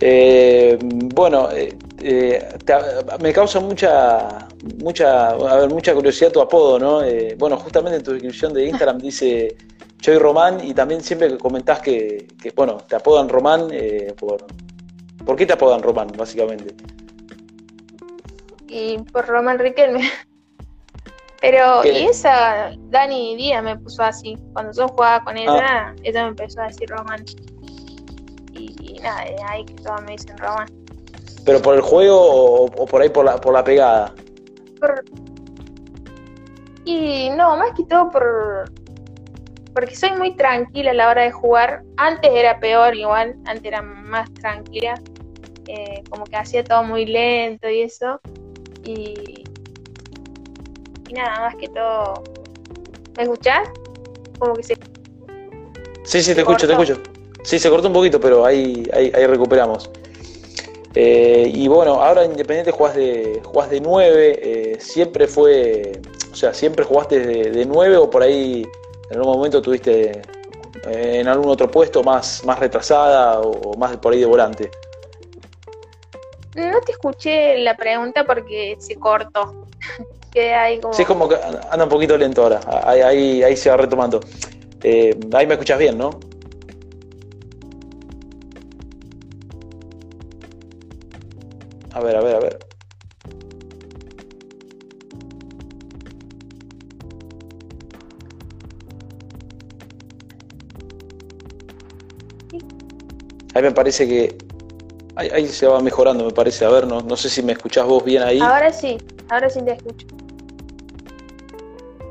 Eh, 0.00 0.78
bueno, 0.80 1.48
eh, 1.52 1.76
eh, 2.08 2.48
me 3.20 3.32
causa 3.32 3.58
mucha, 3.58 4.46
mucha, 4.78 5.30
a 5.30 5.56
ver, 5.56 5.68
mucha 5.68 5.92
curiosidad 5.92 6.30
tu 6.30 6.40
apodo, 6.40 6.78
¿no? 6.78 7.02
Eh, 7.02 7.34
bueno, 7.36 7.56
justamente 7.56 7.96
en 7.96 8.02
tu 8.04 8.12
descripción 8.12 8.54
de 8.54 8.66
Instagram 8.66 8.98
dice 9.02 9.56
Choy 10.00 10.18
Román 10.18 10.64
y 10.64 10.72
también 10.72 11.02
siempre 11.02 11.36
comentás 11.36 11.80
que, 11.80 12.28
que 12.40 12.52
bueno, 12.52 12.76
te 12.76 12.94
apodan 12.94 13.28
Román 13.28 13.68
eh, 13.72 14.14
por... 14.16 14.46
¿Por 15.24 15.34
qué 15.34 15.46
te 15.46 15.54
apodan 15.54 15.82
Román, 15.82 16.12
básicamente? 16.16 16.76
Y 18.68 18.98
por 18.98 19.26
Román 19.26 19.58
Riquelme. 19.58 20.08
Pero, 21.40 21.84
y 21.84 22.06
esa, 22.06 22.70
Dani 22.90 23.34
Díaz 23.34 23.64
me 23.64 23.76
puso 23.76 24.04
así. 24.04 24.38
Cuando 24.52 24.70
yo 24.72 24.86
jugaba 24.86 25.24
con 25.24 25.36
ella, 25.36 25.88
ah. 25.88 25.94
ella 26.04 26.22
me 26.22 26.28
empezó 26.28 26.60
a 26.60 26.68
decir 26.68 26.88
Román. 26.88 27.24
Y, 28.52 29.00
nada, 29.02 29.24
ahí 29.48 29.64
que 29.64 29.74
todos 29.74 30.00
me 30.02 30.12
dicen 30.12 30.38
Román. 30.38 30.85
¿Pero 31.46 31.62
por 31.62 31.76
el 31.76 31.80
juego 31.80 32.64
o, 32.64 32.86
por 32.86 33.00
ahí 33.00 33.08
por 33.08 33.24
la, 33.24 33.40
por 33.40 33.54
la 33.54 33.62
pegada? 33.62 34.12
Y 36.84 37.30
no, 37.30 37.56
más 37.56 37.70
que 37.76 37.84
todo 37.84 38.10
por... 38.10 38.70
Porque 39.72 39.94
soy 39.94 40.10
muy 40.16 40.34
tranquila 40.34 40.90
a 40.90 40.94
la 40.94 41.08
hora 41.08 41.22
de 41.22 41.30
jugar. 41.30 41.84
Antes 41.96 42.32
era 42.34 42.58
peor 42.58 42.96
igual, 42.96 43.36
antes 43.44 43.64
era 43.64 43.80
más 43.80 44.32
tranquila. 44.34 45.00
Eh, 45.68 46.02
como 46.10 46.24
que 46.24 46.36
hacía 46.36 46.64
todo 46.64 46.82
muy 46.82 47.06
lento 47.06 47.68
y 47.68 47.82
eso. 47.82 48.20
Y, 48.84 49.44
y 51.08 51.12
nada, 51.12 51.40
más 51.42 51.54
que 51.54 51.68
todo... 51.68 52.24
¿Me 53.16 53.22
escuchás? 53.22 53.68
Como 54.40 54.54
que 54.54 54.64
se... 54.64 54.76
Sí, 56.04 56.22
sí, 56.22 56.34
te 56.34 56.40
escucho, 56.40 56.66
te 56.66 56.72
escucho. 56.72 57.00
Sí, 57.44 57.60
se 57.60 57.70
cortó 57.70 57.86
un 57.86 57.94
poquito, 57.94 58.18
pero 58.18 58.44
ahí, 58.44 58.88
ahí, 58.92 59.12
ahí 59.14 59.26
recuperamos. 59.26 59.88
Eh, 60.98 61.52
y 61.54 61.68
bueno, 61.68 62.02
ahora 62.02 62.24
Independiente 62.24 62.72
jugás 62.72 62.94
de, 62.94 63.42
jugás 63.44 63.68
de 63.68 63.80
9, 63.80 64.40
eh, 64.42 64.76
siempre 64.80 65.26
fue, 65.26 65.92
o 66.32 66.34
sea, 66.34 66.54
siempre 66.54 66.86
jugaste 66.86 67.20
de, 67.20 67.50
de 67.50 67.66
9 67.66 67.98
o 67.98 68.08
por 68.08 68.22
ahí 68.22 68.66
en 69.10 69.16
algún 69.18 69.36
momento 69.36 69.60
tuviste 69.60 70.22
eh, 70.86 71.20
en 71.20 71.28
algún 71.28 71.50
otro 71.50 71.70
puesto 71.70 72.02
más, 72.02 72.44
más 72.44 72.58
retrasada 72.58 73.40
o, 73.40 73.76
más 73.76 73.96
por 73.98 74.12
ahí 74.12 74.20
de 74.20 74.26
volante. 74.26 74.70
No 76.54 76.80
te 76.80 76.92
escuché 76.92 77.58
la 77.58 77.76
pregunta 77.76 78.24
porque 78.24 78.76
se 78.78 78.96
cortó. 78.96 79.66
Ahí 80.36 80.78
como... 80.80 80.92
Sí, 80.92 81.00
es 81.00 81.08
como 81.08 81.26
que 81.30 81.36
anda 81.70 81.84
un 81.84 81.88
poquito 81.88 82.14
lento 82.18 82.42
ahora. 82.42 82.60
Ahí, 82.84 83.00
ahí, 83.00 83.42
ahí 83.42 83.56
se 83.56 83.70
va 83.70 83.78
retomando. 83.78 84.20
Eh, 84.82 85.18
ahí 85.32 85.46
me 85.46 85.54
escuchas 85.54 85.78
bien, 85.78 85.96
¿no? 85.96 86.10
A 91.96 92.00
ver, 92.00 92.14
a 92.14 92.20
ver, 92.20 92.36
a 92.36 92.40
ver. 92.40 92.58
Ahí 103.54 103.62
me 103.62 103.72
parece 103.72 104.06
que 104.06 104.36
ahí, 105.14 105.46
se 105.46 105.66
va 105.66 105.80
mejorando, 105.80 106.26
me 106.26 106.32
parece. 106.32 106.66
A 106.66 106.68
ver, 106.68 106.86
no, 106.86 107.00
no 107.00 107.16
sé 107.16 107.30
si 107.30 107.42
me 107.42 107.52
escuchás 107.52 107.86
vos 107.86 108.04
bien 108.04 108.22
ahí. 108.22 108.40
Ahora 108.40 108.70
sí, 108.70 108.98
ahora 109.30 109.48
sí 109.48 109.62
te 109.62 109.72
escucho. 109.72 110.06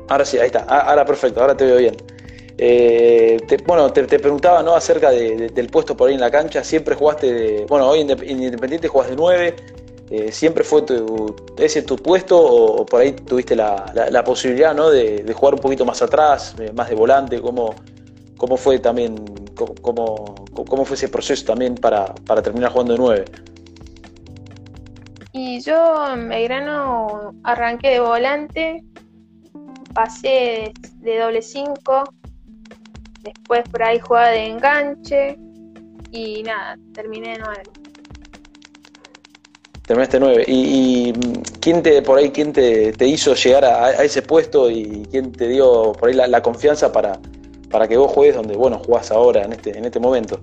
Ahora 0.08 0.24
sí, 0.24 0.36
ahí 0.38 0.46
está. 0.46 0.66
Ah, 0.68 0.80
ahora 0.90 1.06
perfecto, 1.06 1.40
ahora 1.40 1.56
te 1.56 1.64
veo 1.64 1.76
bien. 1.76 1.96
Eh, 2.58 3.38
bueno, 3.64 3.92
te, 3.92 4.18
preguntaba 4.18 4.64
¿no? 4.64 4.74
acerca 4.74 5.12
del 5.12 5.68
puesto 5.68 5.96
por 5.96 6.08
ahí 6.08 6.16
en 6.16 6.20
la 6.20 6.30
cancha. 6.32 6.64
Siempre 6.64 6.96
jugaste, 6.96 7.32
de, 7.32 7.66
bueno, 7.66 7.88
hoy 7.88 8.00
en 8.00 8.42
Independiente 8.42 8.88
jugás 8.88 9.10
de 9.10 9.14
9. 9.14 9.75
Eh, 10.08 10.30
¿Siempre 10.30 10.62
fue 10.62 10.84
ese 11.58 11.82
tu 11.82 11.96
puesto 11.96 12.38
o, 12.38 12.86
por 12.86 13.00
ahí 13.00 13.12
tuviste 13.12 13.56
la, 13.56 14.22
posibilidad 14.24 14.74
¿no? 14.74 14.90
de, 14.90 15.24
jugar 15.32 15.54
un 15.54 15.60
poquito 15.60 15.84
más 15.84 16.00
atrás, 16.00 16.54
eh, 16.60 16.72
más 16.72 16.88
de 16.88 16.94
volante? 16.94 17.40
¿Cómo, 17.40 17.74
cómo 18.36 18.56
fue 18.56 18.78
también 18.78 19.16
cómo, 19.56 20.34
cómo 20.52 20.84
fue 20.84 20.96
ese 20.96 21.08
proceso 21.08 21.44
también 21.46 21.74
para, 21.74 22.14
terminar 22.42 22.70
jugando 22.70 22.92
de 22.92 22.98
9? 22.98 23.24
Y 25.32 25.60
yo 25.60 26.12
en 26.12 26.28
Belgrano 26.28 27.34
arranqué 27.42 27.90
de 27.90 28.00
volante, 28.00 28.84
pasé 29.92 30.72
de 31.00 31.18
doble 31.18 31.42
5, 31.42 32.04
después 33.22 33.68
por 33.68 33.82
ahí 33.82 33.98
jugaba 33.98 34.28
de 34.28 34.46
enganche 34.46 35.38
y 36.12 36.42
nada, 36.42 36.78
terminé 36.94 37.32
de 37.32 37.38
9. 37.38 37.62
Terminaste 39.86 40.18
9. 40.18 40.44
¿Y, 40.48 41.12
quién 41.60 41.82
te, 41.82 42.02
por 42.02 42.18
ahí, 42.18 42.30
quién 42.30 42.52
te, 42.52 42.92
hizo 43.06 43.34
llegar 43.34 43.64
a, 43.64 44.02
ese 44.02 44.22
puesto 44.22 44.70
y 44.70 45.06
quién 45.10 45.32
te 45.32 45.48
dio 45.48 45.92
por 45.92 46.08
ahí 46.08 46.14
la 46.14 46.42
confianza 46.42 46.92
para, 46.92 47.18
para 47.70 47.88
que 47.88 47.96
vos 47.96 48.10
juegues 48.10 48.36
donde, 48.36 48.56
bueno, 48.56 48.80
jugás 48.84 49.10
ahora, 49.10 49.44
en 49.44 49.52
este, 49.52 49.76
en 49.76 49.84
este 49.84 50.00
momento. 50.00 50.40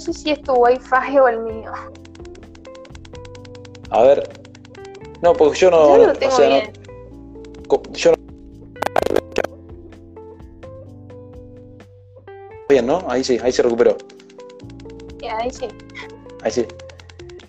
Sé 0.00 0.12
si 0.12 0.30
es 0.30 0.42
tu 0.42 0.54
wifi 0.54 1.18
o 1.18 1.28
el 1.28 1.40
mío. 1.40 1.72
A 3.90 4.02
ver. 4.02 4.28
No, 5.22 5.34
porque 5.34 5.58
yo 5.58 5.70
no. 5.70 5.96
Yo 5.96 6.06
lo 6.06 6.12
tengo 6.14 6.38
bien 6.38 6.72
yo 7.92 8.12
bien, 12.68 12.86
¿no? 12.86 13.04
Ahí 13.08 13.24
sí, 13.24 13.38
ahí 13.42 13.52
se 13.52 13.62
recuperó. 13.62 13.96
ahí 15.38 15.50
sí. 15.50 15.68
Ahí 16.42 16.50
sí. 16.50 16.66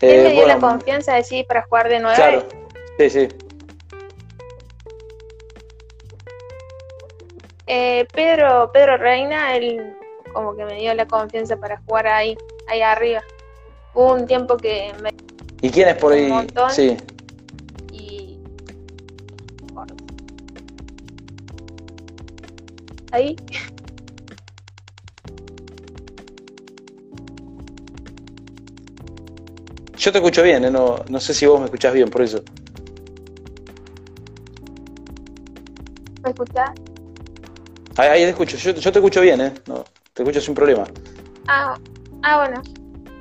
Él 0.02 0.24
me 0.24 0.32
dio 0.32 0.48
la 0.48 0.60
confianza 0.60 1.16
de 1.16 1.24
sí 1.24 1.44
para 1.44 1.64
jugar 1.64 1.90
de 1.90 2.00
nuevo. 2.00 2.16
Claro, 2.16 2.44
sí, 2.98 3.10
sí. 3.10 3.28
Eh, 7.68 8.08
Pedro, 8.12 8.72
Pedro 8.74 8.98
Reina, 8.98 9.56
él 9.56 9.96
como 10.34 10.56
que 10.56 10.66
me 10.66 10.80
dio 10.80 10.94
la 10.94 11.08
confianza 11.08 11.58
para 11.58 11.78
jugar 11.86 12.08
ahí, 12.08 12.38
ahí 12.68 12.82
arriba. 12.82 13.22
Hubo 13.94 14.14
un 14.14 14.26
tiempo 14.26 14.58
que 14.58 14.94
me... 15.02 15.12
¿Y 15.62 15.70
quién 15.70 15.90
es 15.90 15.96
por 15.96 16.14
ahí? 16.14 16.32
Sí. 16.70 16.98
ahí. 23.12 23.36
Yo 29.98 30.12
te 30.12 30.18
escucho 30.18 30.42
bien, 30.42 30.66
¿eh? 30.66 30.72
no, 30.72 31.04
no 31.10 31.20
sé 31.20 31.34
si 31.34 31.46
vos 31.46 31.60
me 31.60 31.66
escuchás 31.66 31.94
bien, 31.94 32.10
por 32.10 32.24
eso. 32.24 32.44
¿Me 36.24 36.32
escuchás? 36.32 36.72
Ahí, 37.98 38.10
ahí 38.10 38.24
te 38.24 38.30
escucho, 38.30 38.58
yo, 38.58 38.74
te 38.74 39.00
escucho 39.00 39.22
bien, 39.22 39.42
¿eh? 39.42 39.54
No, 39.68 39.84
te 40.24 40.30
escucho 40.30 40.46
sin 40.46 40.56
problema. 40.56 40.84
Ah, 41.48 41.76
ah 42.24 42.38
bueno. 42.38 42.62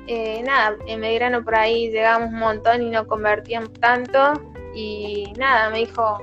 Eh, 0.07 0.41
nada, 0.43 0.75
en 0.87 1.01
Belgrano 1.01 1.43
por 1.43 1.55
ahí 1.55 1.89
llegamos 1.89 2.29
un 2.29 2.39
montón 2.39 2.81
y 2.81 2.89
no 2.89 3.07
convertíamos 3.07 3.71
tanto. 3.73 4.33
Y 4.73 5.31
nada, 5.37 5.69
me 5.69 5.79
dijo, 5.79 6.19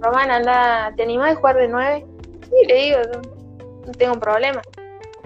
Román, 0.00 0.30
anda, 0.30 0.92
¿te 0.96 1.02
animás 1.02 1.32
a 1.32 1.36
jugar 1.36 1.56
de 1.56 1.68
nueve? 1.68 2.06
Sí, 2.42 2.66
le 2.66 2.74
digo, 2.74 2.98
no, 3.86 3.92
tengo 3.92 4.18
problema. 4.18 4.62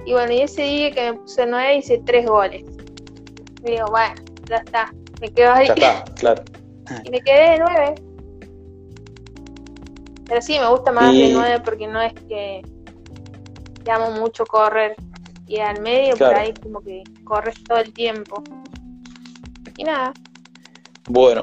Y 0.05 0.13
bueno, 0.13 0.33
y 0.33 0.43
ese 0.43 0.63
día 0.63 0.91
que 0.91 1.13
me 1.13 1.19
puse 1.19 1.47
nueve 1.47 1.77
hice 1.77 2.03
tres 2.05 2.27
goles. 2.27 2.65
Y 3.65 3.71
digo, 3.71 3.87
bueno, 3.91 4.15
ya 4.49 4.57
está, 4.57 4.93
me 5.21 5.33
quedo 5.33 5.53
ahí. 5.53 5.67
Ya 5.69 5.75
está, 5.75 6.05
claro. 6.19 6.43
Y 7.05 7.11
me 7.11 7.21
quedé 7.21 7.51
de 7.51 7.59
nueve. 7.59 7.95
Pero 10.27 10.43
sí, 10.43 10.59
me 10.59 10.69
gusta 10.69 10.93
más 10.93 11.13
de 11.13 11.31
nueve 11.33 11.61
porque 11.65 11.87
no 11.87 12.01
es 12.01 12.13
que 12.29 12.63
llamo 13.85 14.11
mucho 14.13 14.45
correr. 14.47 14.97
Y 15.47 15.61
al 15.61 15.81
medio 15.83 16.17
por 16.17 16.35
ahí 16.35 16.55
como 16.55 16.81
que 16.81 17.03
corres 17.25 17.63
todo 17.65 17.79
el 17.79 17.93
tiempo. 17.93 18.43
Y 19.77 19.85
nada. 19.85 20.13
Bueno. 21.09 21.43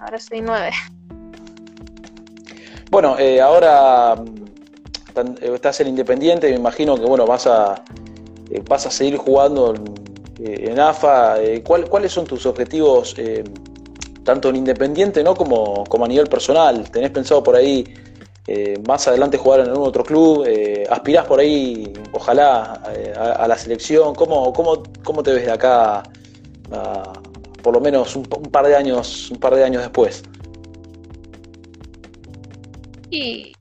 Ahora 0.00 0.18
soy 0.18 0.40
nueve. 0.40 0.70
Bueno, 2.90 3.18
eh, 3.18 3.40
ahora 3.40 4.16
eh, 5.16 5.52
estás 5.54 5.80
en 5.80 5.88
Independiente, 5.88 6.50
me 6.50 6.56
imagino 6.56 6.96
que 6.96 7.04
bueno, 7.04 7.26
vas 7.26 7.46
a, 7.46 7.82
eh, 8.50 8.62
vas 8.68 8.86
a 8.86 8.90
seguir 8.90 9.16
jugando 9.16 9.74
en, 10.38 10.78
AFA. 10.78 11.42
Eh, 11.42 11.62
¿Cuáles 11.62 12.12
son 12.12 12.26
tus 12.26 12.44
objetivos 12.44 13.16
tanto 14.22 14.50
en 14.50 14.56
Independiente 14.56 15.22
¿no? 15.24 15.34
como, 15.34 15.84
como 15.84 16.04
a 16.04 16.08
nivel 16.08 16.26
personal? 16.26 16.90
¿Tenés 16.90 17.10
pensado 17.10 17.42
por 17.42 17.56
ahí 17.56 17.84
más 18.86 19.08
adelante 19.08 19.36
jugar 19.36 19.60
en 19.60 19.68
algún 19.68 19.88
otro 19.88 20.04
club? 20.04 20.46
¿Aspirás 20.88 21.26
por 21.26 21.40
ahí, 21.40 21.92
ojalá, 22.12 22.80
a, 23.16 23.48
la 23.48 23.56
selección? 23.56 24.14
¿Cómo, 24.14 24.52
cómo, 24.52 24.82
cómo 25.04 25.22
te 25.22 25.32
ves 25.32 25.46
de 25.46 25.52
acá? 25.52 26.02
por 27.62 27.74
lo 27.74 27.80
menos 27.80 28.14
un, 28.16 28.24
par 28.24 28.66
de 28.66 28.74
años 28.74 29.30
un 29.30 29.38
par 29.38 29.54
de 29.54 29.62
años 29.62 29.82
después 29.82 30.24
y 33.10 33.52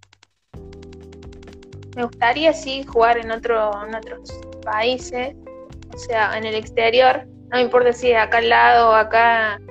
me 1.96 2.04
gustaría 2.04 2.54
sí 2.54 2.84
jugar 2.84 3.18
en, 3.18 3.32
otro, 3.32 3.72
en 3.88 3.96
otros 3.96 4.30
países, 4.64 5.34
o 5.94 5.98
sea, 5.98 6.38
en 6.38 6.46
el 6.46 6.56
exterior. 6.56 7.26
No 7.50 7.58
me 7.58 7.62
importa 7.62 7.94
si 7.94 8.12
es 8.12 8.18
acá 8.18 8.40
al 8.40 8.50
lado 8.50 8.90
o 8.90 8.94
acá, 8.94 9.62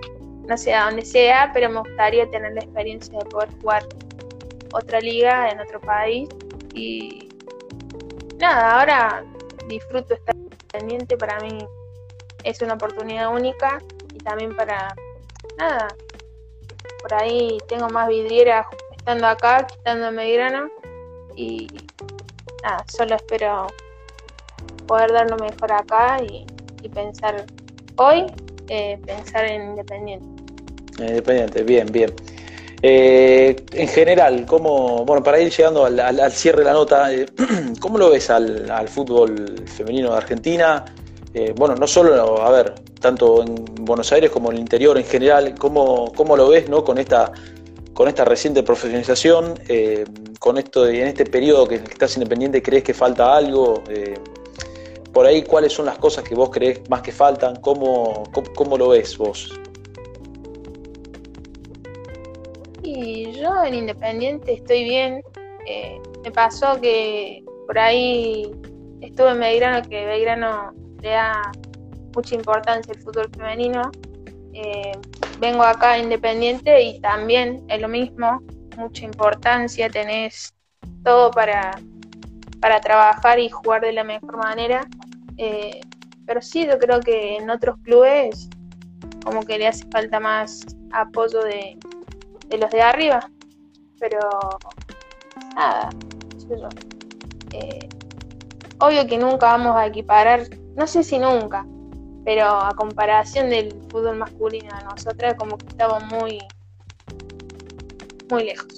no 0.48 0.56
sé, 0.56 0.74
a 0.74 0.86
donde 0.86 1.04
sea, 1.04 1.50
pero 1.52 1.68
me 1.68 1.80
gustaría 1.80 2.28
tener 2.30 2.52
la 2.54 2.60
experiencia 2.60 3.18
de 3.18 3.24
poder 3.26 3.50
jugar 3.60 3.86
otra 4.74 5.00
liga 5.00 5.50
en 5.50 5.60
otro 5.60 5.80
país. 5.80 6.28
Y 6.74 7.28
nada, 8.38 8.80
ahora 8.80 9.24
disfruto 9.68 10.14
estar 10.14 10.34
pendiente, 10.72 11.16
para 11.16 11.40
mí 11.40 11.66
es 12.42 12.60
una 12.60 12.74
oportunidad 12.74 13.32
única 13.32 13.80
y 14.12 14.18
también 14.18 14.54
para, 14.54 14.94
nada, 15.56 15.88
por 17.00 17.14
ahí 17.14 17.58
tengo 17.68 17.88
más 17.88 18.08
vidriera 18.08 18.66
estando 18.96 19.26
acá, 19.26 19.66
estando 19.70 20.08
en 20.08 20.14
Medigrano 20.16 20.68
y 21.36 21.70
nada, 22.62 22.84
solo 22.88 23.14
espero 23.14 23.68
poder 24.86 25.12
dar 25.12 25.30
lo 25.30 25.36
mejor 25.36 25.72
acá 25.72 26.22
y, 26.22 26.46
pensar 26.92 27.46
hoy, 27.96 28.26
eh, 28.68 28.98
pensar 29.06 29.46
en 29.46 29.70
Independiente. 29.70 30.26
Independiente, 30.98 31.62
bien, 31.62 31.90
bien. 31.90 32.14
Eh, 32.86 33.56
en 33.72 33.88
general, 33.88 34.44
¿cómo, 34.44 35.06
bueno, 35.06 35.22
para 35.22 35.40
ir 35.40 35.50
llegando 35.50 35.86
al, 35.86 36.32
cierre 36.32 36.58
de 36.58 36.64
la 36.66 36.74
nota, 36.74 37.10
eh, 37.14 37.24
¿cómo 37.80 37.96
lo 37.96 38.10
ves 38.10 38.28
al, 38.28 38.86
fútbol 38.90 39.64
femenino 39.64 40.10
de 40.10 40.16
Argentina? 40.18 40.84
Eh, 41.32 41.54
bueno, 41.56 41.76
no 41.76 41.86
solo, 41.86 42.42
a 42.42 42.50
ver, 42.50 42.74
tanto 43.00 43.42
en 43.42 43.54
Buenos 43.86 44.12
Aires 44.12 44.30
como 44.30 44.50
en 44.50 44.56
el 44.56 44.60
interior 44.60 44.98
en 44.98 45.04
general, 45.06 45.54
¿cómo, 45.58 46.12
cómo 46.14 46.36
lo 46.36 46.50
ves 46.50 46.68
¿no? 46.68 46.84
con, 46.84 46.98
esta, 46.98 47.32
con 47.94 48.06
esta 48.06 48.26
reciente 48.26 48.62
profesionalización? 48.62 49.54
con 50.38 50.58
esto 50.58 50.86
en 50.86 51.06
este 51.06 51.24
periodo 51.24 51.66
que 51.66 51.76
estás 51.76 52.18
independiente, 52.18 52.62
¿crees 52.62 52.84
que 52.84 52.92
falta 52.92 53.34
algo? 53.34 53.82
por 55.10 55.24
ahí, 55.24 55.42
¿cuáles 55.42 55.72
son 55.72 55.86
las 55.86 55.96
cosas 55.96 56.22
que 56.22 56.34
vos 56.34 56.50
crees 56.50 56.86
más 56.90 57.00
que 57.00 57.12
faltan? 57.12 57.62
cómo, 57.62 58.24
cómo 58.54 58.76
lo 58.76 58.88
ves 58.88 59.16
vos? 59.16 59.58
Y 62.94 63.32
yo 63.32 63.64
en 63.64 63.74
Independiente 63.74 64.52
estoy 64.52 64.84
bien. 64.84 65.20
Eh, 65.66 66.00
me 66.22 66.30
pasó 66.30 66.80
que 66.80 67.44
por 67.66 67.76
ahí 67.76 68.52
estuve 69.00 69.30
en 69.30 69.40
Belgrano, 69.40 69.88
que 69.88 70.06
Belgrano 70.06 70.72
le 71.02 71.10
da 71.10 71.50
mucha 72.14 72.36
importancia 72.36 72.94
al 72.94 73.00
fútbol 73.00 73.28
femenino. 73.36 73.90
Eh, 74.52 74.92
vengo 75.40 75.64
acá 75.64 75.98
Independiente 75.98 76.80
y 76.82 77.00
también 77.00 77.64
es 77.68 77.80
lo 77.80 77.88
mismo, 77.88 78.40
mucha 78.76 79.04
importancia, 79.04 79.90
tenés 79.90 80.54
todo 81.02 81.32
para, 81.32 81.72
para 82.60 82.80
trabajar 82.80 83.40
y 83.40 83.48
jugar 83.48 83.80
de 83.80 83.92
la 83.92 84.04
mejor 84.04 84.36
manera. 84.36 84.86
Eh, 85.36 85.80
pero 86.26 86.40
sí, 86.40 86.64
yo 86.64 86.78
creo 86.78 87.00
que 87.00 87.36
en 87.36 87.50
otros 87.50 87.76
clubes 87.82 88.48
como 89.24 89.42
que 89.42 89.58
le 89.58 89.66
hace 89.66 89.84
falta 89.90 90.20
más 90.20 90.64
apoyo 90.92 91.42
de, 91.42 91.76
de 92.54 92.58
los 92.58 92.70
de 92.70 92.82
arriba. 92.82 93.28
Pero 93.98 94.20
nada, 95.54 95.90
eh, 97.52 97.88
obvio 98.78 99.06
que 99.06 99.18
nunca 99.18 99.46
vamos 99.56 99.76
a 99.76 99.86
equiparar, 99.86 100.42
no 100.76 100.86
sé 100.86 101.02
si 101.02 101.18
nunca, 101.18 101.66
pero 102.24 102.46
a 102.46 102.74
comparación 102.76 103.50
del 103.50 103.72
fútbol 103.90 104.16
masculino 104.16 104.76
de 104.76 104.84
nosotras, 104.84 105.34
como 105.34 105.56
que 105.58 105.66
estamos 105.66 106.02
muy, 106.04 106.38
muy 108.30 108.44
lejos. 108.44 108.68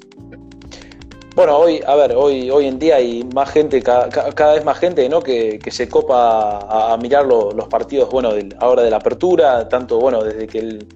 Bueno, 1.35 1.59
hoy, 1.59 1.83
a 1.87 1.95
ver, 1.97 2.12
hoy, 2.17 2.51
hoy 2.51 2.67
en 2.67 2.79
día 2.79 2.97
hay 2.97 3.23
más 3.35 3.51
gente, 3.51 3.83
cada, 3.83 4.55
vez 4.55 4.65
más 4.65 4.79
gente, 4.79 5.07
¿no? 5.07 5.21
Que, 5.21 5.61
se 5.71 5.87
copa 5.87 6.93
a, 6.93 6.97
mirar 6.97 7.27
los 7.27 7.69
partidos, 7.69 8.11
bueno, 8.11 8.31
ahora 8.59 8.83
de 8.83 8.91
la 8.91 8.97
apertura, 8.97 9.69
tanto, 9.69 9.99
bueno, 9.99 10.25
desde 10.25 10.47
que 10.47 10.59
el, 10.61 10.89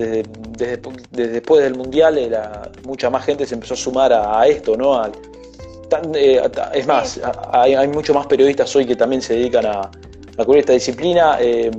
desde, 0.00 0.80
después 1.10 1.62
del 1.62 1.74
Mundial 1.74 2.18
era, 2.18 2.70
mucha 2.84 3.10
más 3.10 3.24
gente 3.24 3.46
se 3.46 3.54
empezó 3.54 3.74
a 3.74 3.76
sumar 3.76 4.12
a, 4.12 4.46
esto, 4.46 4.76
¿no? 4.76 5.04
Eh, 6.14 6.40
es 6.74 6.86
más, 6.86 7.20
hay, 7.52 7.88
muchos 7.88 8.14
más 8.14 8.26
periodistas 8.26 8.74
hoy 8.76 8.86
que 8.86 8.96
también 8.96 9.20
se 9.20 9.34
dedican 9.34 9.66
a, 9.66 9.90
cubrir 10.44 10.60
esta 10.60 10.72
disciplina. 10.72 11.36
Eh, 11.40 11.70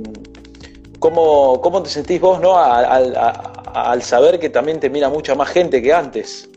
¿cómo, 0.98 1.82
te 1.82 1.90
sentís 1.90 2.20
vos, 2.20 2.40
¿no? 2.40 2.56
Al, 2.56 4.02
saber 4.02 4.38
que 4.38 4.50
también 4.50 4.78
te 4.78 4.88
mira 4.88 5.08
mucha 5.08 5.34
más 5.34 5.48
gente 5.48 5.82
que 5.82 5.92
antes. 5.92 6.48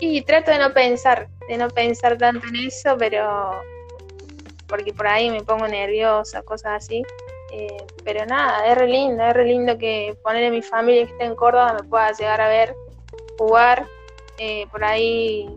Y 0.00 0.22
trato 0.22 0.52
de 0.52 0.58
no 0.58 0.72
pensar, 0.72 1.28
de 1.48 1.56
no 1.56 1.68
pensar 1.70 2.16
tanto 2.18 2.46
en 2.46 2.66
eso, 2.66 2.96
pero 2.96 3.50
porque 4.68 4.92
por 4.92 5.08
ahí 5.08 5.30
me 5.30 5.42
pongo 5.42 5.66
nerviosa, 5.66 6.42
cosas 6.42 6.84
así. 6.84 7.02
Eh, 7.52 7.86
pero 8.04 8.26
nada, 8.26 8.66
es 8.66 8.76
re 8.76 8.86
lindo, 8.86 9.22
es 9.24 9.32
re 9.32 9.44
lindo 9.44 9.78
que 9.78 10.16
ponerle 10.22 10.50
mi 10.50 10.62
familia 10.62 11.06
que 11.06 11.12
está 11.12 11.24
en 11.24 11.34
Córdoba 11.34 11.74
me 11.74 11.88
pueda 11.88 12.12
llegar 12.12 12.40
a 12.40 12.48
ver 12.48 12.74
jugar. 13.38 13.86
Eh, 14.38 14.66
por 14.70 14.84
ahí 14.84 15.48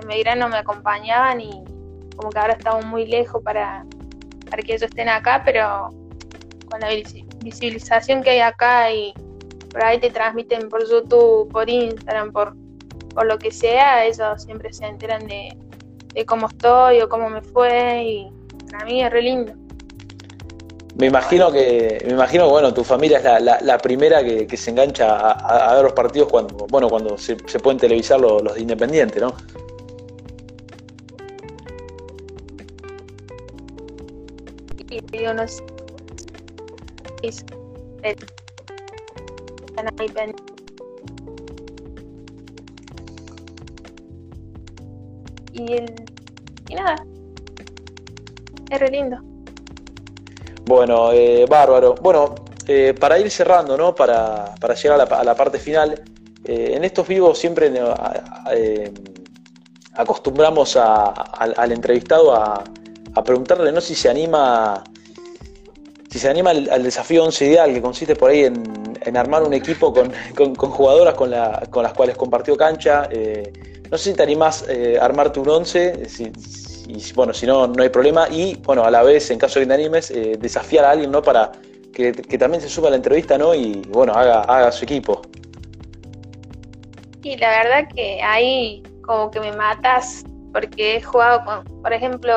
en 0.00 0.08
Belgrano 0.08 0.48
me 0.48 0.56
acompañaban 0.56 1.40
y 1.40 1.64
como 2.16 2.30
que 2.30 2.38
ahora 2.38 2.54
estamos 2.54 2.84
muy 2.84 3.06
lejos 3.06 3.42
para, 3.42 3.84
para 4.48 4.62
que 4.62 4.74
ellos 4.74 4.88
estén 4.88 5.08
acá, 5.08 5.42
pero 5.44 5.90
con 6.70 6.80
la 6.80 6.88
visibilización 7.42 8.22
que 8.22 8.30
hay 8.30 8.40
acá 8.40 8.90
y 8.90 9.12
por 9.70 9.82
ahí 9.82 9.98
te 9.98 10.10
transmiten 10.10 10.68
por 10.68 10.88
YouTube, 10.88 11.50
por 11.50 11.68
Instagram, 11.68 12.32
por, 12.32 12.54
por 13.14 13.26
lo 13.26 13.38
que 13.38 13.50
sea, 13.50 14.04
ellos 14.04 14.42
siempre 14.42 14.72
se 14.72 14.86
enteran 14.86 15.26
de, 15.26 15.56
de 16.14 16.24
cómo 16.24 16.46
estoy 16.46 17.00
o 17.00 17.08
cómo 17.08 17.28
me 17.28 17.42
fue 17.42 18.04
y 18.04 18.32
para 18.70 18.84
mí 18.84 19.02
es 19.02 19.10
re 19.10 19.22
lindo. 19.22 19.61
Me 20.94 21.06
imagino 21.06 21.50
que, 21.50 22.02
me 22.06 22.12
imagino 22.12 22.50
bueno, 22.50 22.74
tu 22.74 22.84
familia 22.84 23.18
es 23.18 23.62
la, 23.62 23.78
primera 23.78 24.22
que, 24.22 24.56
se 24.56 24.70
engancha 24.70 25.30
a, 25.30 25.74
ver 25.74 25.84
los 25.84 25.94
partidos 25.94 26.28
cuando, 26.28 26.66
bueno, 26.68 26.90
cuando 26.90 27.16
se, 27.16 27.36
pueden 27.36 27.78
televisar 27.78 28.20
los, 28.20 28.54
de 28.54 28.60
Independiente, 28.60 29.18
¿no? 29.20 29.34
Y, 45.54 45.72
el, 45.72 45.94
y 46.68 46.74
nada, 46.74 47.06
es 48.70 48.80
re 48.80 48.88
lindo. 48.90 49.31
Bueno, 50.64 51.12
eh, 51.12 51.44
bárbaro. 51.48 51.94
Bueno, 52.00 52.34
eh, 52.66 52.94
para 52.98 53.18
ir 53.18 53.30
cerrando, 53.30 53.76
¿no? 53.76 53.94
Para, 53.94 54.54
llegar 54.80 55.00
a 55.12 55.24
la, 55.24 55.34
parte 55.34 55.58
final, 55.58 56.00
eh, 56.44 56.72
en 56.76 56.84
estos 56.84 57.06
vivos 57.06 57.38
siempre 57.38 57.72
acostumbramos 59.94 60.76
al, 60.76 61.72
entrevistado 61.72 62.34
a, 62.34 62.64
preguntarle, 63.24 63.72
¿no? 63.72 63.80
Si 63.80 63.94
se 63.94 64.08
anima, 64.08 64.82
si 66.08 66.18
se 66.18 66.28
anima 66.30 66.50
al, 66.50 66.82
desafío 66.82 67.24
11 67.24 67.44
ideal, 67.44 67.74
que 67.74 67.82
consiste 67.82 68.14
por 68.14 68.30
ahí 68.30 68.44
en, 68.44 69.16
armar 69.16 69.42
un 69.42 69.52
equipo 69.52 69.92
con, 69.92 70.54
jugadoras 70.54 71.14
con, 71.14 71.30
las 71.30 71.92
cuales 71.92 72.16
compartió 72.16 72.56
cancha. 72.56 73.08
no 73.90 73.98
sé 73.98 74.10
si 74.10 74.16
te 74.16 74.22
animás 74.22 74.64
a 74.68 75.04
armarte 75.04 75.40
un 75.40 75.48
11, 75.48 76.08
y 76.94 77.12
bueno, 77.14 77.32
si 77.32 77.46
no, 77.46 77.66
no 77.66 77.82
hay 77.82 77.88
problema. 77.88 78.28
Y 78.28 78.56
bueno, 78.56 78.84
a 78.84 78.90
la 78.90 79.02
vez, 79.02 79.30
en 79.30 79.38
caso 79.38 79.58
de 79.58 79.64
que 79.64 79.68
te 79.68 79.74
animes, 79.74 80.10
eh, 80.10 80.36
desafiar 80.38 80.84
a 80.84 80.90
alguien, 80.90 81.10
¿no? 81.10 81.22
Para 81.22 81.52
que, 81.92 82.12
también 82.12 82.60
se 82.60 82.68
suba 82.68 82.88
a 82.88 82.90
la 82.90 82.96
entrevista, 82.96 83.38
¿no? 83.38 83.54
Y 83.54 83.82
bueno, 83.88 84.12
haga, 84.12 84.42
haga 84.42 84.70
su 84.72 84.84
equipo. 84.84 85.22
Y 87.22 87.36
la 87.36 87.50
verdad 87.62 87.88
que 87.94 88.20
ahí 88.22 88.82
como 89.02 89.30
que 89.30 89.40
me 89.40 89.52
matas, 89.52 90.24
porque 90.52 90.96
he 90.96 91.02
jugado 91.02 91.44
con, 91.44 91.82
por 91.82 91.92
ejemplo, 91.92 92.34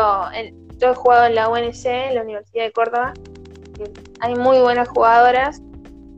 yo 0.77 0.91
he 0.91 0.95
jugado 0.95 1.25
en 1.25 1.35
la 1.35 1.49
UNC, 1.49 1.85
en 1.85 2.15
la 2.15 2.21
Universidad 2.21 2.65
de 2.65 2.71
Córdoba, 2.71 3.13
hay 4.21 4.35
muy 4.35 4.59
buenas 4.59 4.87
jugadoras. 4.89 5.61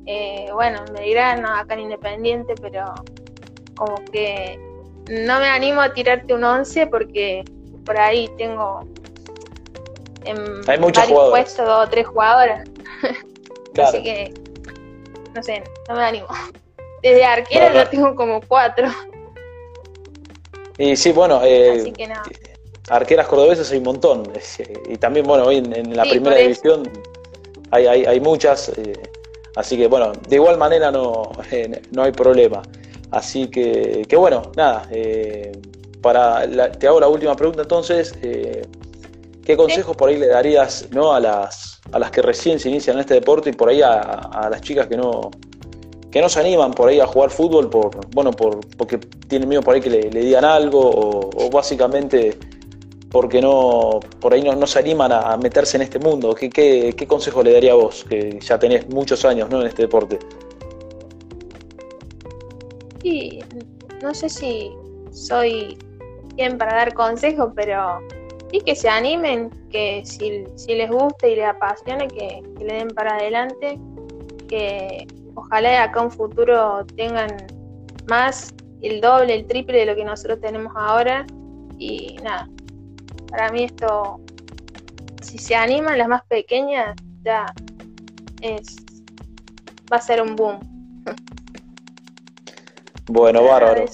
Eh, 0.06 0.48
bueno, 0.54 0.84
me 0.94 1.02
dirán 1.02 1.46
acá 1.46 1.74
en 1.74 1.82
Independiente, 1.82 2.54
pero 2.62 2.94
como 3.76 3.96
que 4.12 4.60
no 5.10 5.40
me 5.40 5.48
animo 5.48 5.82
a 5.82 5.94
tirarte 5.94 6.34
un 6.34 6.44
11 6.44 6.88
porque 6.88 7.44
por 7.88 7.98
ahí 7.98 8.30
tengo 8.38 8.82
en 10.26 10.70
Hay 10.70 10.78
muchos 10.78 11.04
varios 11.04 11.30
puestos 11.30 11.66
dos 11.66 11.88
o 11.88 11.90
tres 11.90 12.06
jugadoras. 12.06 12.68
Así 13.82 14.04
que, 14.04 14.34
no 15.34 15.42
sé, 15.42 15.64
no 15.88 15.96
me 15.96 16.04
animo. 16.04 16.28
Desde 17.02 17.24
arquera 17.24 17.70
lo 17.74 17.90
tengo 17.90 18.16
como 18.16 18.42
cuatro. 18.42 18.90
Y 20.78 20.96
sí, 20.98 21.12
bueno, 21.12 21.42
eh, 21.44 21.78
Así 21.80 21.92
que 21.94 22.10
arqueras 22.90 23.28
cordobesas 23.28 23.72
hay 23.72 23.78
un 23.78 23.86
montón. 23.86 24.32
Eh, 24.36 24.74
y 24.90 24.98
también, 24.98 25.26
bueno, 25.26 25.46
hoy 25.46 25.58
en, 25.58 25.96
la 25.96 26.04
primera 26.04 26.36
división 26.36 26.84
hay, 27.72 27.88
hay, 27.88 28.06
hay, 28.06 28.20
muchas. 28.20 28.70
Eh, 28.70 29.00
así 29.56 29.78
que, 29.78 29.88
bueno, 29.88 30.12
de 30.28 30.36
igual 30.36 30.58
manera 30.58 30.92
no, 30.92 31.32
no 31.92 32.04
hay 32.04 32.12
problema. 32.12 32.64
Así 33.12 33.48
que, 33.48 34.06
que 34.10 34.16
bueno, 34.18 34.52
nada. 34.58 34.90
Eh, 36.16 36.72
te 36.80 36.88
hago 36.88 37.00
la 37.00 37.08
última 37.08 37.36
pregunta 37.36 37.62
entonces. 37.62 38.14
Eh, 38.22 38.66
¿Qué 39.48 39.56
consejos 39.56 39.96
por 39.96 40.10
ahí 40.10 40.18
le 40.18 40.28
darías 40.28 40.90
¿no? 40.92 41.14
a, 41.14 41.22
las, 41.22 41.80
a 41.94 42.00
las 42.00 42.12
que 42.12 42.22
recién 42.22 42.60
se 42.60 42.68
inician 42.68 42.98
en 42.98 43.02
este 43.02 43.14
deporte 43.14 43.50
y 43.50 43.54
por 43.54 43.70
ahí 43.70 43.82
a, 43.82 44.50
las 44.52 44.60
chicas 44.60 44.88
que 44.88 44.98
no, 44.98 45.32
que 46.12 46.20
no 46.20 46.28
se 46.28 46.42
animan 46.42 46.74
por 46.74 46.90
ahí 46.90 47.00
a 47.00 47.08
jugar 47.08 47.30
fútbol 47.30 47.70
por, 47.70 47.92
bueno, 48.14 48.34
por, 48.34 48.60
porque 48.76 48.98
tienen 48.98 49.48
miedo 49.48 49.62
por 49.62 49.76
ahí 49.76 49.80
que 49.80 49.90
le, 49.90 50.10
digan 50.10 50.44
algo 50.44 51.30
o, 51.34 51.50
básicamente 51.50 52.38
porque 53.10 53.42
no, 53.42 54.02
por 54.20 54.34
ahí 54.34 54.44
no, 54.44 54.68
se 54.68 54.80
animan 54.80 55.14
a, 55.14 55.38
meterse 55.38 55.78
en 55.78 55.84
este 55.84 55.98
mundo? 55.98 56.36
¿Qué, 56.36 56.50
qué, 56.50 56.94
qué 56.98 57.08
consejo 57.08 57.42
le 57.42 57.54
daría 57.54 57.72
a 57.72 57.76
vos, 57.76 58.04
que 58.04 58.38
ya 58.42 58.60
tenés 58.60 58.90
muchos 58.90 59.24
años 59.24 59.50
¿no? 59.50 59.62
en 59.62 59.68
este 59.68 59.84
deporte? 59.84 60.20
Sí, 63.02 63.40
no 64.02 64.14
sé 64.14 64.28
si 64.28 64.72
soy 65.14 65.78
para 66.58 66.76
dar 66.76 66.94
consejos, 66.94 67.52
pero 67.56 68.00
sí 68.52 68.62
que 68.62 68.76
se 68.76 68.90
animen, 68.90 69.50
que 69.70 70.04
si, 70.06 70.46
les 70.76 70.90
gusta 70.90 71.28
y 71.28 71.36
les 71.36 71.46
apasiona, 71.46 72.08
que, 72.08 72.44
le 72.60 72.74
den 72.74 72.90
para 72.90 73.16
adelante, 73.16 73.80
que 74.48 75.08
ojalá 75.36 75.84
acá 75.84 76.02
un 76.02 76.12
futuro 76.12 76.86
tengan 76.96 77.36
más, 78.08 78.54
el 78.82 79.02
doble, 79.02 79.34
el 79.34 79.48
triple 79.48 79.80
de 79.80 79.86
lo 79.88 79.96
que 79.96 80.06
nosotros 80.06 80.40
tenemos 80.40 80.72
ahora. 80.76 81.26
Y 81.80 82.18
nada, 82.24 82.48
para 83.30 83.52
mí 83.52 83.64
esto, 83.64 84.20
si 85.22 85.38
se 85.38 85.56
animan 85.56 85.98
las 85.98 86.08
más 86.08 86.24
pequeñas, 86.26 86.96
ya 87.24 87.46
es, 88.42 88.76
va 89.92 89.98
a 89.98 90.02
ser 90.02 90.22
un 90.22 90.36
boom. 90.36 90.60
Bueno, 93.10 93.44
bárbaro. 93.44 93.86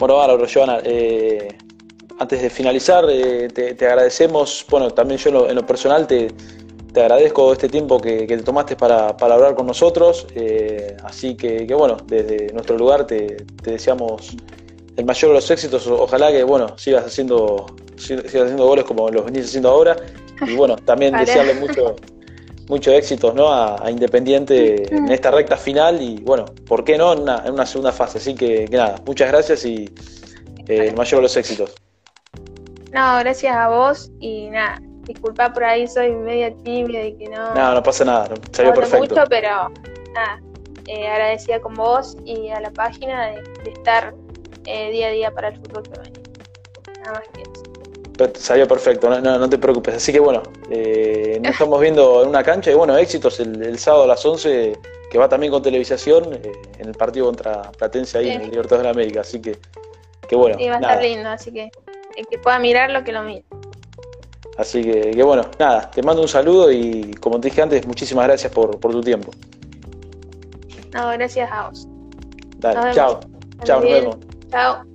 Bueno, 0.00 0.16
bárbaro, 0.16 0.46
Joana. 0.50 0.80
Eh, 0.82 1.58
antes 2.18 2.40
de 2.40 2.48
finalizar, 2.48 3.04
eh, 3.10 3.48
te, 3.48 3.86
agradecemos, 3.86 4.64
bueno, 4.70 4.90
también 4.90 5.20
yo 5.20 5.46
en 5.46 5.54
lo, 5.54 5.66
personal 5.66 6.06
te, 6.06 6.28
agradezco 6.96 7.52
este 7.52 7.68
tiempo 7.68 8.00
que, 8.00 8.26
te 8.26 8.38
tomaste 8.38 8.76
para, 8.76 9.08
hablar 9.08 9.54
con 9.54 9.66
nosotros, 9.66 10.26
eh, 10.34 10.96
así 11.04 11.36
que, 11.36 11.66
bueno, 11.74 11.98
desde 12.06 12.50
nuestro 12.54 12.78
lugar 12.78 13.06
te, 13.06 13.44
deseamos 13.62 14.34
el 14.96 15.04
mayor 15.04 15.32
de 15.32 15.34
los 15.34 15.50
éxitos, 15.50 15.86
ojalá 15.86 16.32
que, 16.32 16.44
bueno, 16.44 16.78
sigas 16.78 17.04
haciendo, 17.04 17.66
sigas 17.96 18.24
haciendo 18.24 18.66
goles 18.66 18.86
como 18.86 19.10
los 19.10 19.26
venís 19.26 19.44
haciendo 19.48 19.68
ahora, 19.68 19.96
y 20.46 20.54
bueno, 20.56 20.76
también 20.76 21.14
desearle 21.14 21.54
mucho, 21.54 21.96
mucho 22.70 22.92
éxitos 22.92 23.34
¿no? 23.34 23.52
a, 23.52 23.90
Independiente 23.90 24.94
en 24.94 25.10
esta 25.10 25.30
recta 25.30 25.56
final 25.56 26.00
y 26.00 26.22
bueno, 26.22 26.46
¿por 26.66 26.84
qué 26.84 26.96
no 26.96 27.12
en 27.12 27.20
una, 27.22 27.66
segunda 27.66 27.92
fase? 27.92 28.18
Así 28.18 28.34
que, 28.34 28.66
nada, 28.70 28.96
muchas 29.04 29.28
gracias 29.28 29.64
y 29.64 29.92
eh, 30.68 30.88
el 30.88 30.96
mayor 30.96 31.18
de 31.18 31.22
los 31.22 31.36
éxitos. 31.36 31.74
No, 32.92 33.18
gracias 33.18 33.54
a 33.54 33.68
vos 33.68 34.10
y 34.20 34.48
nada, 34.50 34.80
disculpa 35.02 35.52
por 35.52 35.64
ahí, 35.64 35.86
soy 35.88 36.12
media 36.12 36.54
tímida 36.64 37.02
y 37.02 37.16
que 37.18 37.28
no. 37.28 37.54
No, 37.54 37.74
no 37.74 37.82
pasa 37.82 38.04
nada, 38.04 38.28
salió 38.52 38.72
perfecto. 38.72 39.14
mucho, 39.14 39.24
pero 39.28 39.68
nada, 40.14 40.40
eh, 40.86 41.08
agradecida 41.08 41.60
con 41.60 41.74
vos 41.74 42.16
y 42.24 42.48
a 42.50 42.60
la 42.60 42.70
página 42.70 43.26
de, 43.26 43.70
estar 43.70 44.14
eh, 44.66 44.90
día 44.92 45.08
a 45.08 45.10
día 45.10 45.30
para 45.32 45.48
el 45.48 45.56
fútbol 45.56 45.82
femenino. 45.92 46.20
Nada 47.00 47.12
más 47.18 47.28
que 47.34 47.42
eso. 47.42 47.59
Salió 48.34 48.66
perfecto, 48.68 49.08
no, 49.08 49.38
no, 49.38 49.48
te 49.48 49.58
preocupes. 49.58 49.94
Así 49.94 50.12
que 50.12 50.20
bueno, 50.20 50.42
eh, 50.70 51.38
nos 51.42 51.52
estamos 51.52 51.80
viendo 51.80 52.22
en 52.22 52.28
una 52.28 52.42
cancha 52.42 52.70
y 52.70 52.74
bueno, 52.74 52.96
éxitos 52.96 53.40
el, 53.40 53.78
sábado 53.78 54.04
a 54.04 54.08
las 54.08 54.24
11, 54.24 54.78
que 55.10 55.18
va 55.18 55.28
también 55.28 55.52
con 55.52 55.62
televisación 55.62 56.34
eh, 56.34 56.52
en 56.78 56.88
el 56.88 56.94
partido 56.94 57.26
contra 57.26 57.70
Platense 57.72 58.18
ahí 58.18 58.30
en 58.30 58.42
el 58.42 58.50
Libertadores 58.50 58.80
de 58.80 58.84
la 58.84 58.90
América. 58.90 59.20
Así 59.20 59.40
que, 59.40 59.58
que 60.28 60.36
bueno. 60.36 60.56
Sí, 60.58 60.68
va 60.68 60.76
a 60.76 60.80
estar 60.80 61.02
lindo, 61.02 61.28
así 61.28 61.52
que 61.52 61.70
el 62.16 62.26
que 62.26 62.38
pueda 62.38 62.58
mirarlo, 62.58 63.04
que 63.04 63.12
lo 63.12 63.22
mire. 63.22 63.44
Así 64.58 64.82
que, 64.82 65.12
que, 65.12 65.22
bueno, 65.22 65.46
nada, 65.58 65.90
te 65.90 66.02
mando 66.02 66.20
un 66.20 66.28
saludo 66.28 66.70
y 66.70 67.14
como 67.14 67.40
te 67.40 67.48
dije 67.48 67.62
antes, 67.62 67.86
muchísimas 67.86 68.26
gracias 68.26 68.52
por, 68.52 68.78
tu 68.78 69.00
tiempo. 69.00 69.32
No, 70.92 71.08
gracias 71.08 71.50
a 71.50 71.68
vos. 71.68 71.88
Dale, 72.58 72.94
chao. 72.94 73.20
Chao, 73.64 73.80
nos 73.80 73.90
vemos. 73.90 74.16
Chao. 74.50 74.89